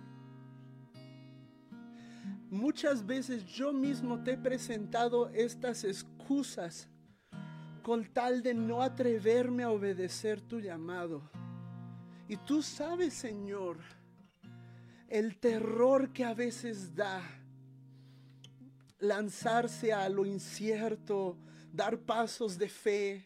Muchas 2.50 3.04
veces 3.04 3.46
yo 3.46 3.72
mismo 3.72 4.22
te 4.22 4.34
he 4.34 4.38
presentado 4.38 5.28
estas 5.30 5.82
excusas 5.82 6.88
con 7.86 8.04
tal 8.04 8.42
de 8.42 8.52
no 8.52 8.82
atreverme 8.82 9.62
a 9.62 9.70
obedecer 9.70 10.40
tu 10.40 10.58
llamado. 10.58 11.22
Y 12.26 12.36
tú 12.36 12.60
sabes, 12.60 13.14
Señor, 13.14 13.78
el 15.06 15.38
terror 15.38 16.12
que 16.12 16.24
a 16.24 16.34
veces 16.34 16.96
da 16.96 17.22
lanzarse 18.98 19.92
a 19.92 20.08
lo 20.08 20.26
incierto, 20.26 21.38
dar 21.72 21.96
pasos 21.96 22.58
de 22.58 22.68
fe. 22.68 23.24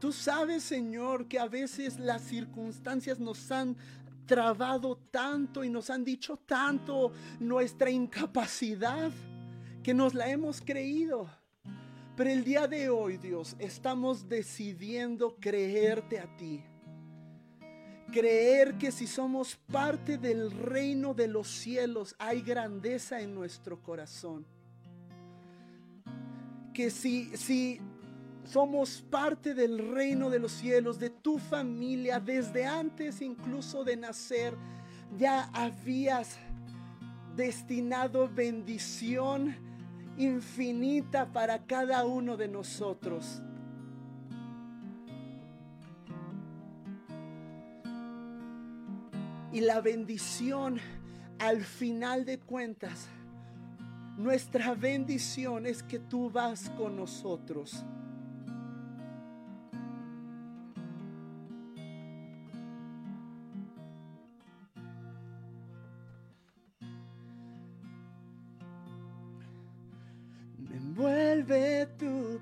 Tú 0.00 0.10
sabes, 0.10 0.62
Señor, 0.62 1.28
que 1.28 1.38
a 1.38 1.48
veces 1.48 1.98
las 1.98 2.22
circunstancias 2.22 3.20
nos 3.20 3.52
han 3.52 3.76
trabado 4.24 4.96
tanto 5.10 5.62
y 5.62 5.68
nos 5.68 5.90
han 5.90 6.04
dicho 6.04 6.38
tanto 6.38 7.12
nuestra 7.38 7.90
incapacidad 7.90 9.12
que 9.82 9.92
nos 9.92 10.14
la 10.14 10.30
hemos 10.30 10.62
creído. 10.62 11.41
Pero 12.16 12.30
el 12.30 12.44
día 12.44 12.66
de 12.66 12.90
hoy, 12.90 13.16
Dios, 13.16 13.56
estamos 13.58 14.28
decidiendo 14.28 15.36
creerte 15.36 16.18
a 16.20 16.36
ti. 16.36 16.62
Creer 18.12 18.76
que 18.76 18.92
si 18.92 19.06
somos 19.06 19.56
parte 19.56 20.18
del 20.18 20.50
reino 20.50 21.14
de 21.14 21.26
los 21.26 21.48
cielos 21.48 22.14
hay 22.18 22.42
grandeza 22.42 23.20
en 23.22 23.34
nuestro 23.34 23.82
corazón. 23.82 24.44
Que 26.74 26.90
si, 26.90 27.34
si 27.34 27.80
somos 28.44 29.02
parte 29.10 29.54
del 29.54 29.92
reino 29.94 30.28
de 30.28 30.38
los 30.38 30.52
cielos, 30.52 30.98
de 30.98 31.08
tu 31.08 31.38
familia, 31.38 32.20
desde 32.20 32.66
antes 32.66 33.22
incluso 33.22 33.84
de 33.84 33.96
nacer, 33.96 34.54
ya 35.16 35.44
habías 35.54 36.36
destinado 37.34 38.28
bendición 38.28 39.71
infinita 40.16 41.32
para 41.32 41.64
cada 41.66 42.04
uno 42.04 42.36
de 42.36 42.48
nosotros. 42.48 43.42
Y 49.52 49.60
la 49.60 49.80
bendición, 49.80 50.80
al 51.38 51.62
final 51.62 52.24
de 52.24 52.38
cuentas, 52.38 53.08
nuestra 54.16 54.74
bendición 54.74 55.66
es 55.66 55.82
que 55.82 55.98
tú 55.98 56.30
vas 56.30 56.70
con 56.70 56.96
nosotros. 56.96 57.84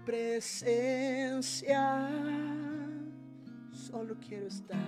Presencia. 0.04 2.08
Solo 3.72 4.16
quiero 4.26 4.46
estar. 4.46 4.78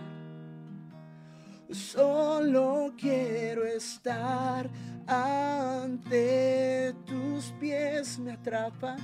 Solo 1.71 2.93
quiero 2.99 3.65
estar 3.65 4.69
ante 5.07 6.95
tus 7.07 7.53
pies. 7.59 8.19
Me 8.19 8.33
atrapa, 8.33 8.97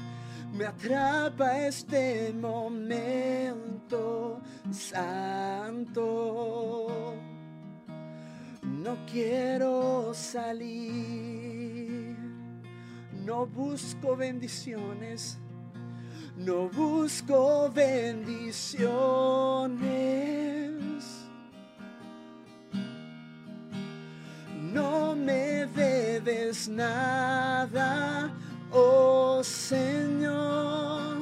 me 0.52 0.66
atrapa 0.66 1.66
este 1.66 2.34
momento 2.34 4.42
santo. 4.70 6.88
No 8.62 8.96
quiero 9.10 10.12
salir, 10.14 12.16
no 13.24 13.46
busco 13.46 14.16
bendiciones 14.16 15.38
no 16.38 16.68
busco 16.68 17.70
bendiciones. 17.74 18.88
No 24.72 25.16
me 25.16 25.66
debes 25.66 26.68
nada, 26.68 28.30
oh 28.70 29.42
Señor, 29.42 31.16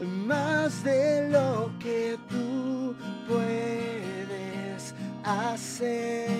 más 0.00 0.82
de 0.82 1.28
lo 1.30 1.70
que 1.78 2.18
tú 2.28 2.96
puedes 3.28 4.94
hacer. 5.24 6.30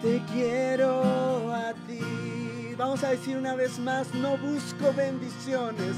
Te 0.00 0.22
quiero 0.32 1.23
Vamos 2.76 3.04
a 3.04 3.10
decir 3.10 3.36
una 3.36 3.54
vez 3.54 3.78
más, 3.78 4.12
no 4.14 4.36
busco 4.36 4.92
bendiciones. 4.96 5.94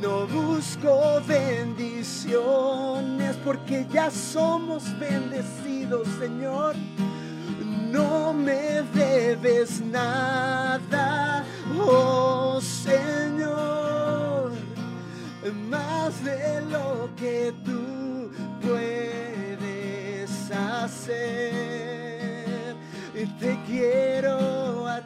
No 0.00 0.26
busco 0.26 1.22
bendiciones 1.26 3.36
porque 3.42 3.86
ya 3.90 4.10
somos 4.10 4.84
bendecidos, 4.98 6.06
Señor. 6.18 6.76
No 7.90 8.34
me 8.34 8.82
debes 8.94 9.80
nada, 9.80 11.46
oh 11.78 12.60
Señor, 12.60 14.52
más 15.70 16.22
de 16.24 16.60
lo 16.62 17.08
que 17.16 17.54
tú 17.64 18.30
puedes 18.60 20.50
hacer. 20.50 21.62
Te 23.38 23.58
quiero 23.66 24.86
a 24.86 25.00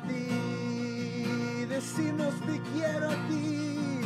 decimos 1.77 2.35
te 2.47 2.57
quiero 2.73 3.11
a 3.11 3.17
ti, 3.29 4.01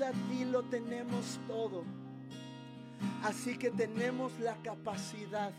a 0.00 0.12
ti, 0.12 0.44
lo 0.44 0.62
tenemos 0.64 1.40
todo. 1.46 1.84
Así 3.22 3.56
que 3.56 3.70
tenemos 3.70 4.38
la 4.40 4.56
capacidad 4.62 5.52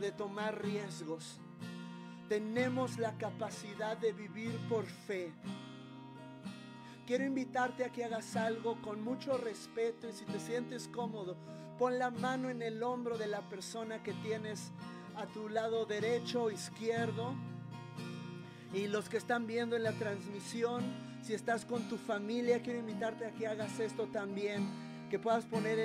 de 0.00 0.12
tomar 0.12 0.62
riesgos. 0.62 1.40
Tenemos 2.28 2.98
la 2.98 3.12
capacidad 3.18 3.96
de 3.96 4.12
vivir 4.12 4.56
por 4.68 4.86
fe. 4.86 5.32
Quiero 7.06 7.24
invitarte 7.24 7.84
a 7.84 7.90
que 7.90 8.04
hagas 8.04 8.34
algo 8.36 8.80
con 8.80 9.02
mucho 9.02 9.36
respeto 9.36 10.08
y 10.08 10.12
si 10.12 10.24
te 10.24 10.40
sientes 10.40 10.88
cómodo, 10.88 11.36
pon 11.78 11.98
la 11.98 12.10
mano 12.10 12.48
en 12.48 12.62
el 12.62 12.82
hombro 12.82 13.18
de 13.18 13.26
la 13.26 13.42
persona 13.42 14.02
que 14.02 14.14
tienes 14.14 14.72
a 15.16 15.26
tu 15.26 15.48
lado 15.50 15.84
derecho 15.84 16.44
o 16.44 16.50
izquierdo. 16.50 17.34
Y 18.72 18.86
los 18.88 19.08
que 19.08 19.18
están 19.18 19.46
viendo 19.46 19.76
en 19.76 19.82
la 19.82 19.92
transmisión, 19.92 20.82
si 21.24 21.32
estás 21.32 21.64
con 21.64 21.82
tu 21.88 21.96
familia, 21.96 22.60
quiero 22.60 22.80
invitarte 22.80 23.24
a 23.24 23.30
que 23.30 23.46
hagas 23.46 23.80
esto 23.80 24.06
también 24.08 24.68
que 25.08 25.18
puedas 25.18 25.46
poner 25.46 25.78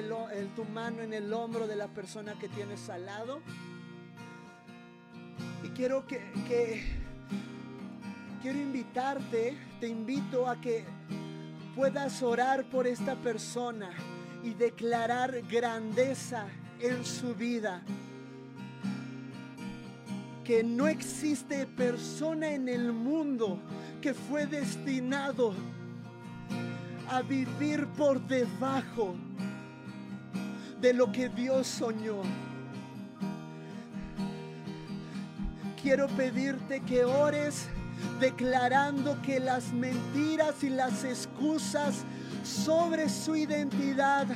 tu 0.56 0.66
mano 0.66 1.02
en 1.02 1.14
el 1.14 1.32
hombro 1.32 1.66
de 1.66 1.78
la 1.78 1.88
persona 1.88 2.34
que 2.38 2.50
tienes 2.50 2.90
al 2.90 3.06
lado. 3.06 3.40
Y 5.64 5.70
quiero 5.70 6.06
que, 6.08 6.20
que 6.48 6.84
quiero 8.42 8.60
invitarte, 8.60 9.58
te 9.80 9.88
invito 9.88 10.46
a 10.46 10.60
que 10.60 10.84
puedas 11.74 12.22
orar 12.22 12.66
por 12.66 12.86
esta 12.86 13.16
persona 13.16 13.92
y 14.44 14.54
declarar 14.56 15.42
grandeza 15.50 16.48
en 16.82 17.06
su 17.06 17.34
vida. 17.34 17.82
Que 20.44 20.64
no 20.66 20.88
existe 20.88 21.66
persona 21.66 22.52
en 22.52 22.68
el 22.68 22.92
mundo 22.92 23.62
que 24.02 24.14
fue 24.14 24.46
destinado 24.46 25.54
a 27.10 27.22
vivir 27.22 27.86
por 27.98 28.22
debajo 28.28 29.16
de 30.80 30.94
lo 30.94 31.12
que 31.12 31.30
Dios 31.30 31.68
soñó. 31.68 32.22
Quiero 35.82 36.08
pedirte 36.08 36.82
que 36.82 37.04
ores 37.04 37.68
declarando 38.20 39.22
que 39.22 39.40
las 39.40 39.74
mentiras 39.74 40.64
y 40.64 40.70
las 40.70 41.04
excusas 41.04 42.04
sobre 42.44 43.10
su 43.10 43.36
identidad, 43.36 44.28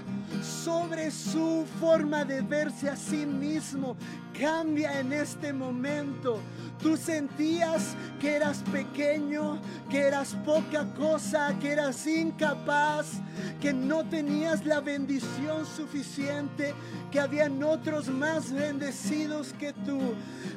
sobre 0.41 1.11
su 1.11 1.65
forma 1.79 2.25
de 2.25 2.41
verse 2.41 2.89
a 2.89 2.95
sí 2.95 3.25
mismo, 3.25 3.95
cambia 4.39 4.99
en 4.99 5.13
este 5.13 5.53
momento. 5.53 6.39
Tú 6.81 6.97
sentías 6.97 7.95
que 8.19 8.35
eras 8.35 8.63
pequeño, 8.71 9.61
que 9.89 10.01
eras 10.01 10.35
poca 10.45 10.85
cosa, 10.95 11.57
que 11.59 11.71
eras 11.71 12.05
incapaz, 12.07 13.21
que 13.61 13.71
no 13.71 14.03
tenías 14.03 14.65
la 14.65 14.81
bendición 14.81 15.65
suficiente, 15.65 16.73
que 17.11 17.19
habían 17.19 17.63
otros 17.63 18.09
más 18.09 18.51
bendecidos 18.51 19.53
que 19.53 19.71
tú. 19.71 19.99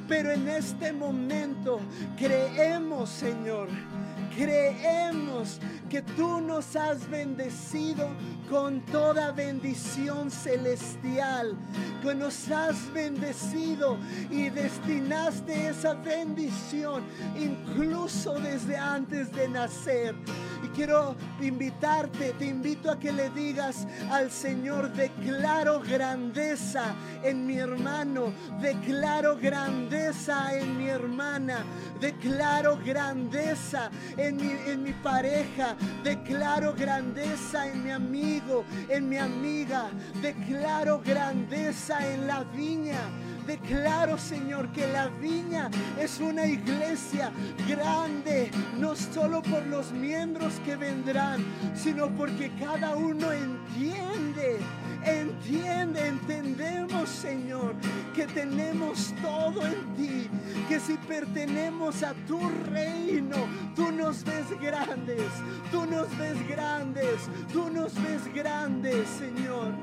Pero 0.07 0.31
en 0.31 0.47
este 0.49 0.91
momento 0.91 1.79
creemos, 2.17 3.09
Señor, 3.09 3.69
creemos 4.37 5.59
que 5.89 6.01
tú 6.01 6.39
nos 6.39 6.75
has 6.75 7.09
bendecido 7.09 8.07
con 8.49 8.81
toda 8.81 9.31
bendición 9.31 10.29
celestial, 10.29 11.57
que 12.03 12.13
nos 12.13 12.49
has 12.51 12.91
bendecido 12.93 13.97
y 14.29 14.49
destinaste 14.49 15.69
esa 15.69 15.95
bendición 15.95 17.03
incluso 17.35 18.33
desde 18.39 18.77
antes 18.77 19.31
de 19.31 19.49
nacer. 19.49 20.15
Quiero 20.75 21.15
invitarte, 21.41 22.33
te 22.33 22.45
invito 22.45 22.91
a 22.91 22.99
que 22.99 23.11
le 23.11 23.29
digas 23.31 23.87
al 24.11 24.29
Señor, 24.31 24.91
declaro 24.93 25.81
grandeza 25.81 26.95
en 27.23 27.45
mi 27.45 27.57
hermano, 27.57 28.33
declaro 28.61 29.37
grandeza 29.37 30.57
en 30.57 30.77
mi 30.77 30.87
hermana, 30.87 31.63
declaro 31.99 32.77
grandeza 32.77 33.89
en 34.17 34.37
mi, 34.37 34.51
en 34.67 34.83
mi 34.83 34.93
pareja, 34.93 35.75
declaro 36.03 36.73
grandeza 36.73 37.67
en 37.67 37.83
mi 37.83 37.91
amigo, 37.91 38.63
en 38.89 39.09
mi 39.09 39.17
amiga, 39.17 39.89
declaro 40.21 41.01
grandeza 41.03 42.07
en 42.07 42.27
la 42.27 42.43
viña. 42.43 43.01
Declaro, 43.47 44.17
Señor, 44.17 44.71
que 44.73 44.85
la 44.87 45.07
viña 45.07 45.71
es 45.97 46.19
una 46.19 46.45
iglesia 46.45 47.31
grande, 47.67 48.51
no 48.77 48.95
solo 48.95 49.41
por 49.41 49.65
los 49.67 49.91
miembros 49.91 50.53
que 50.65 50.75
vendrán, 50.75 51.43
sino 51.73 52.09
porque 52.09 52.51
cada 52.59 52.95
uno 52.95 53.31
entiende 53.31 54.59
entiende, 55.07 56.07
entendemos, 56.07 57.09
Señor, 57.09 57.75
que 58.13 58.27
tenemos 58.27 59.13
todo 59.21 59.65
en 59.65 59.93
ti, 59.95 60.29
que 60.67 60.79
si 60.79 60.97
pertenemos 60.97 62.03
a 62.03 62.13
tu 62.27 62.39
reino, 62.71 63.37
tú 63.75 63.91
nos 63.91 64.23
ves 64.23 64.49
grandes, 64.59 65.23
tú 65.71 65.85
nos 65.85 66.15
ves 66.17 66.47
grandes, 66.47 67.29
tú 67.51 67.69
nos 67.69 67.93
ves 68.03 68.33
grandes, 68.33 69.07
Señor. 69.07 69.73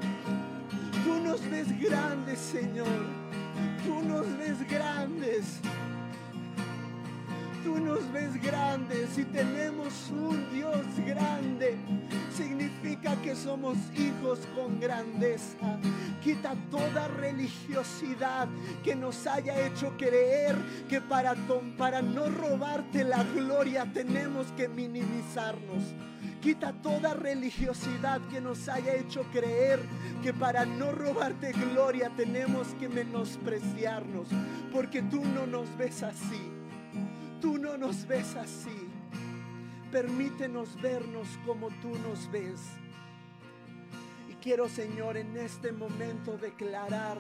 Tú 1.05 1.21
nos 1.21 1.51
ves 1.51 1.69
grandes, 1.79 2.39
Señor. 2.39 3.24
Tú 3.85 4.03
nos 4.03 4.27
ves 4.39 4.69
grandes. 4.69 5.61
Tú 7.63 7.79
nos 7.79 8.11
ves 8.13 8.43
grandes 8.43 9.19
y 9.19 9.25
tenemos 9.25 10.11
un 10.11 10.51
Dios 10.53 10.85
grande. 11.07 11.77
Significa 12.35 13.15
que 13.23 13.37
somos 13.37 13.77
hijos 13.95 14.41
con 14.55 14.81
grandeza. 14.81 15.79
Quita 16.23 16.55
toda 16.71 17.09
religiosidad 17.09 18.49
que 18.83 18.95
nos 18.95 19.27
haya 19.27 19.67
hecho 19.67 19.95
creer 19.99 20.57
que 20.89 21.01
para, 21.01 21.35
para 21.77 22.01
no 22.01 22.29
robarte 22.29 23.05
la 23.05 23.23
gloria 23.23 23.87
tenemos 23.93 24.47
que 24.57 24.69
minimizarnos. 24.69 25.83
Quita 26.45 26.75
toda 26.75 27.15
religiosidad 27.15 28.21
que 28.29 28.39
nos 28.39 28.69
haya 28.69 28.95
hecho 28.97 29.23
creer 29.33 29.81
que 30.23 30.35
para 30.35 30.67
no 30.67 30.93
robarte 30.93 31.53
gloria 31.53 32.11
tenemos 32.15 32.69
que 32.75 32.87
menospreciarnos. 32.87 34.29
Porque 34.71 35.01
tú 35.01 35.25
no 35.25 35.47
nos 35.47 35.75
ves 35.79 36.03
así. 36.03 36.53
Tú 37.41 37.57
no 37.57 37.79
nos 37.79 38.07
ves 38.07 38.37
así. 38.37 38.91
Permítenos 39.91 40.79
vernos 40.83 41.29
como 41.47 41.69
tú 41.81 41.99
nos 42.07 42.31
ves. 42.31 42.61
Y 44.31 44.35
quiero, 44.35 44.69
Señor, 44.69 45.17
en 45.17 45.39
este 45.39 45.73
momento 45.73 46.37
declarar 46.37 47.17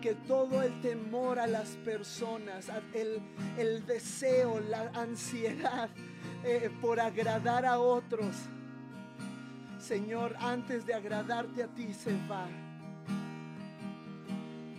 que 0.00 0.14
todo 0.14 0.62
el 0.62 0.80
temor 0.80 1.38
a 1.38 1.46
las 1.46 1.68
personas, 1.84 2.70
el, 2.94 3.20
el 3.58 3.86
deseo, 3.86 4.60
la 4.60 4.90
ansiedad, 4.94 5.90
eh, 6.44 6.70
por 6.80 7.00
agradar 7.00 7.66
a 7.66 7.78
otros, 7.78 8.34
Señor, 9.78 10.36
antes 10.40 10.86
de 10.86 10.94
agradarte 10.94 11.62
a 11.62 11.68
ti 11.68 11.92
se 11.92 12.14
va. 12.26 12.46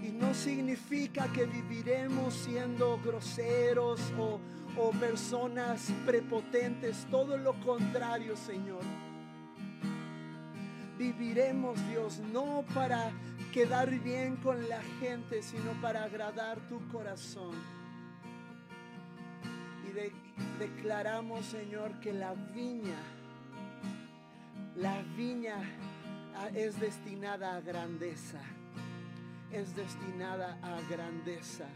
Y 0.03 0.09
no 0.09 0.34
significa 0.34 1.32
que 1.32 1.45
viviremos 1.45 2.34
siendo 2.34 2.99
groseros 3.03 4.01
o, 4.17 4.39
o 4.78 4.91
personas 4.91 5.91
prepotentes, 6.05 7.05
todo 7.11 7.38
lo 7.38 7.53
contrario, 7.61 8.36
Señor. 8.36 8.82
Viviremos, 10.97 11.80
Dios, 11.89 12.19
no 12.32 12.63
para 12.74 13.11
quedar 13.51 13.89
bien 13.99 14.37
con 14.37 14.69
la 14.69 14.81
gente, 14.99 15.41
sino 15.41 15.73
para 15.81 16.03
agradar 16.03 16.59
tu 16.69 16.79
corazón. 16.87 17.55
Y 19.87 19.91
de, 19.91 20.13
declaramos, 20.57 21.45
Señor, 21.45 21.99
que 21.99 22.13
la 22.13 22.33
viña, 22.33 22.97
la 24.75 25.01
viña 25.17 25.57
ah, 26.35 26.49
es 26.53 26.79
destinada 26.79 27.57
a 27.57 27.61
grandeza, 27.61 28.41
es 29.51 29.75
destinada 29.75 30.57
a 30.61 30.79
grandeza. 30.89 31.67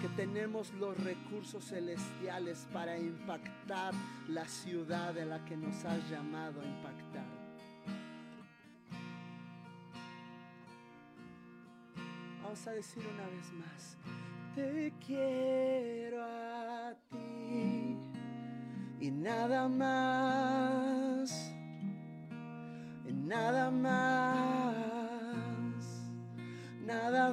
que 0.00 0.08
tenemos 0.16 0.72
los 0.74 0.96
recursos 1.04 1.62
celestiales 1.66 2.66
para 2.72 2.96
impactar 2.96 3.92
la 4.28 4.46
ciudad 4.46 5.12
de 5.12 5.26
la 5.26 5.44
que 5.44 5.58
nos 5.58 5.84
has 5.84 6.08
llamado 6.08 6.62
a 6.62 6.64
impactar. 6.64 7.29
Vamos 12.50 12.66
a 12.66 12.72
decir 12.72 13.04
una 13.06 13.26
vez 13.28 13.52
más, 13.52 13.96
te 14.56 14.92
quiero 15.06 16.20
a 16.20 16.92
ti 17.08 17.96
y 18.98 19.08
nada 19.12 19.68
más, 19.68 21.30
nada 23.06 23.70
más, 23.70 24.74
nada 26.84 27.32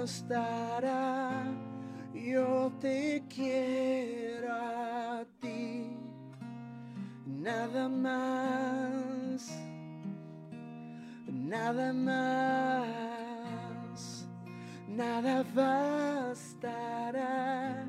bastará. 0.00 1.42
Yo 2.12 2.70
te 2.78 3.24
quiero 3.34 4.52
a 4.52 5.24
ti, 5.40 5.96
nada 7.24 7.88
más, 7.88 9.50
nada 11.26 11.94
más, 11.94 13.05
nada 14.96 15.44
bastará. 15.54 17.86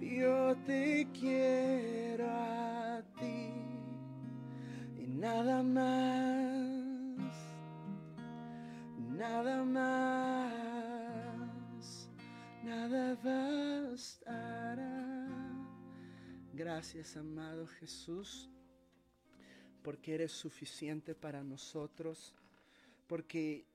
Yo 0.00 0.54
te 0.66 1.08
quiero 1.18 2.28
a 2.28 3.02
ti 3.18 3.52
y 4.98 5.06
nada 5.06 5.62
más, 5.62 7.34
nada 8.98 9.64
más, 9.64 10.50
nada 12.62 13.16
bastará. 13.24 15.28
Gracias, 16.52 17.16
amado 17.16 17.66
Jesús, 17.66 18.50
porque 19.82 20.12
eres 20.14 20.32
suficiente 20.32 21.14
para 21.14 21.42
nosotros, 21.42 22.34
porque 23.06 23.71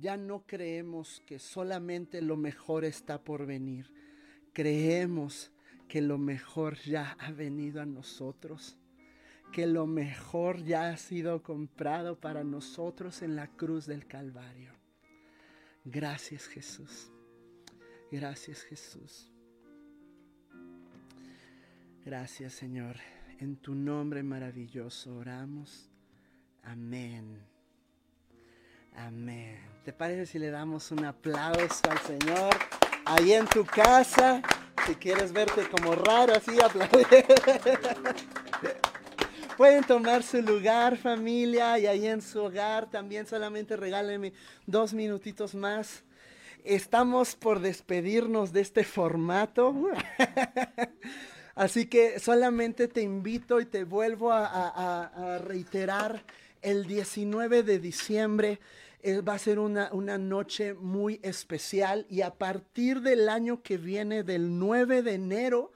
ya 0.00 0.16
no 0.16 0.44
creemos 0.46 1.22
que 1.26 1.38
solamente 1.38 2.22
lo 2.22 2.36
mejor 2.36 2.84
está 2.84 3.22
por 3.22 3.46
venir 3.46 3.90
creemos 4.56 5.52
que 5.86 6.00
lo 6.00 6.16
mejor 6.16 6.78
ya 6.78 7.14
ha 7.20 7.30
venido 7.30 7.82
a 7.82 7.84
nosotros, 7.84 8.78
que 9.52 9.66
lo 9.66 9.86
mejor 9.86 10.64
ya 10.64 10.88
ha 10.88 10.96
sido 10.96 11.42
comprado 11.42 12.18
para 12.18 12.42
nosotros 12.42 13.20
en 13.20 13.36
la 13.36 13.48
cruz 13.48 13.84
del 13.84 14.06
Calvario. 14.06 14.72
Gracias 15.84 16.46
Jesús. 16.46 17.12
Gracias 18.10 18.62
Jesús. 18.62 19.30
Gracias 22.06 22.54
Señor. 22.54 22.96
En 23.38 23.56
tu 23.56 23.74
nombre 23.74 24.22
maravilloso 24.22 25.16
oramos. 25.16 25.90
Amén. 26.62 27.55
Amén. 28.96 29.58
¿Te 29.84 29.92
parece 29.92 30.26
si 30.26 30.38
le 30.38 30.50
damos 30.50 30.90
un 30.90 31.04
aplauso 31.04 31.82
al 31.90 31.98
Señor? 32.00 32.56
ahí 33.06 33.32
en 33.32 33.46
tu 33.46 33.64
casa, 33.64 34.42
si 34.86 34.94
quieres 34.96 35.32
verte 35.32 35.66
como 35.68 35.94
raro, 35.94 36.34
así 36.34 36.60
aplaudir. 36.60 37.06
Pueden 39.56 39.84
tomar 39.84 40.22
su 40.22 40.42
lugar, 40.42 40.98
familia, 40.98 41.78
y 41.78 41.86
ahí 41.86 42.06
en 42.06 42.20
su 42.20 42.42
hogar 42.42 42.90
también 42.90 43.26
solamente 43.26 43.74
regálenme 43.76 44.34
dos 44.66 44.92
minutitos 44.92 45.54
más. 45.54 46.04
Estamos 46.62 47.36
por 47.36 47.60
despedirnos 47.60 48.52
de 48.52 48.60
este 48.60 48.84
formato. 48.84 49.74
Así 51.54 51.86
que 51.86 52.18
solamente 52.18 52.86
te 52.86 53.00
invito 53.00 53.60
y 53.60 53.66
te 53.66 53.84
vuelvo 53.84 54.30
a, 54.30 54.44
a 54.44 55.38
reiterar 55.38 56.22
el 56.60 56.86
19 56.86 57.62
de 57.62 57.78
diciembre 57.78 58.60
va 59.26 59.34
a 59.34 59.38
ser 59.38 59.58
una, 59.58 59.90
noche 60.18 60.74
muy 60.74 61.20
especial 61.22 62.06
y 62.08 62.22
a 62.22 62.30
partir 62.30 63.00
del 63.00 63.28
año 63.28 63.62
que 63.62 63.78
viene, 63.78 64.22
del 64.22 64.58
9 64.58 65.02
de 65.02 65.14
enero, 65.14 65.72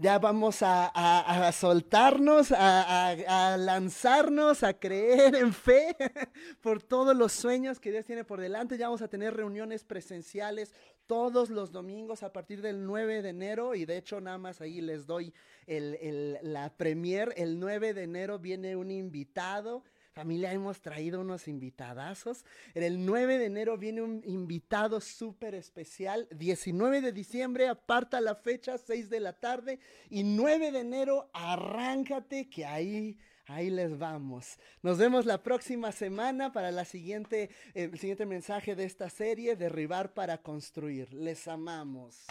ya 0.00 0.18
vamos 0.18 0.58
a, 0.62 1.52
soltarnos, 1.52 2.52
a, 2.52 3.56
lanzarnos, 3.58 4.62
a 4.62 4.74
creer 4.74 5.36
en 5.36 5.52
fe 5.52 5.96
por 6.60 6.82
todos 6.82 7.16
los 7.16 7.32
sueños 7.32 7.78
que 7.78 7.92
Dios 7.92 8.04
tiene 8.04 8.24
por 8.24 8.40
delante. 8.40 8.78
Ya 8.78 8.86
vamos 8.86 9.02
a 9.02 9.08
tener 9.08 9.34
reuniones 9.34 9.84
presenciales 9.84 10.72
todos 11.06 11.50
los 11.50 11.70
domingos 11.70 12.22
a 12.22 12.32
partir 12.32 12.62
del 12.62 12.84
9 12.84 13.22
de 13.22 13.28
enero 13.28 13.74
y 13.74 13.84
de 13.84 13.96
hecho 13.98 14.20
nada 14.20 14.38
más 14.38 14.60
ahí 14.60 14.80
les 14.80 15.06
doy 15.06 15.32
la 15.66 16.72
premier. 16.76 17.32
El 17.36 17.60
9 17.60 17.94
de 17.94 18.02
enero 18.02 18.38
viene 18.38 18.74
un 18.74 18.90
invitado 18.90 19.84
Familia, 20.16 20.50
hemos 20.50 20.80
traído 20.80 21.20
unos 21.20 21.46
invitadazos. 21.46 22.42
En 22.72 22.82
el 22.82 23.04
9 23.04 23.36
de 23.36 23.44
enero 23.44 23.76
viene 23.76 24.00
un 24.00 24.22
invitado 24.24 24.98
súper 25.02 25.54
especial. 25.54 26.26
19 26.30 27.02
de 27.02 27.12
diciembre, 27.12 27.68
aparta 27.68 28.22
la 28.22 28.34
fecha, 28.34 28.78
6 28.78 29.10
de 29.10 29.20
la 29.20 29.34
tarde. 29.34 29.78
Y 30.08 30.24
9 30.24 30.72
de 30.72 30.80
enero, 30.80 31.28
arráncate 31.34 32.48
que 32.48 32.64
ahí 32.64 33.18
ahí 33.44 33.68
les 33.68 33.98
vamos. 33.98 34.58
Nos 34.80 34.96
vemos 34.96 35.26
la 35.26 35.42
próxima 35.42 35.92
semana 35.92 36.50
para 36.50 36.70
la 36.70 36.86
siguiente, 36.86 37.50
eh, 37.74 37.90
el 37.92 37.98
siguiente 37.98 38.24
mensaje 38.24 38.74
de 38.74 38.84
esta 38.84 39.10
serie, 39.10 39.54
Derribar 39.54 40.14
para 40.14 40.38
construir. 40.38 41.12
Les 41.12 41.46
amamos. 41.46 42.24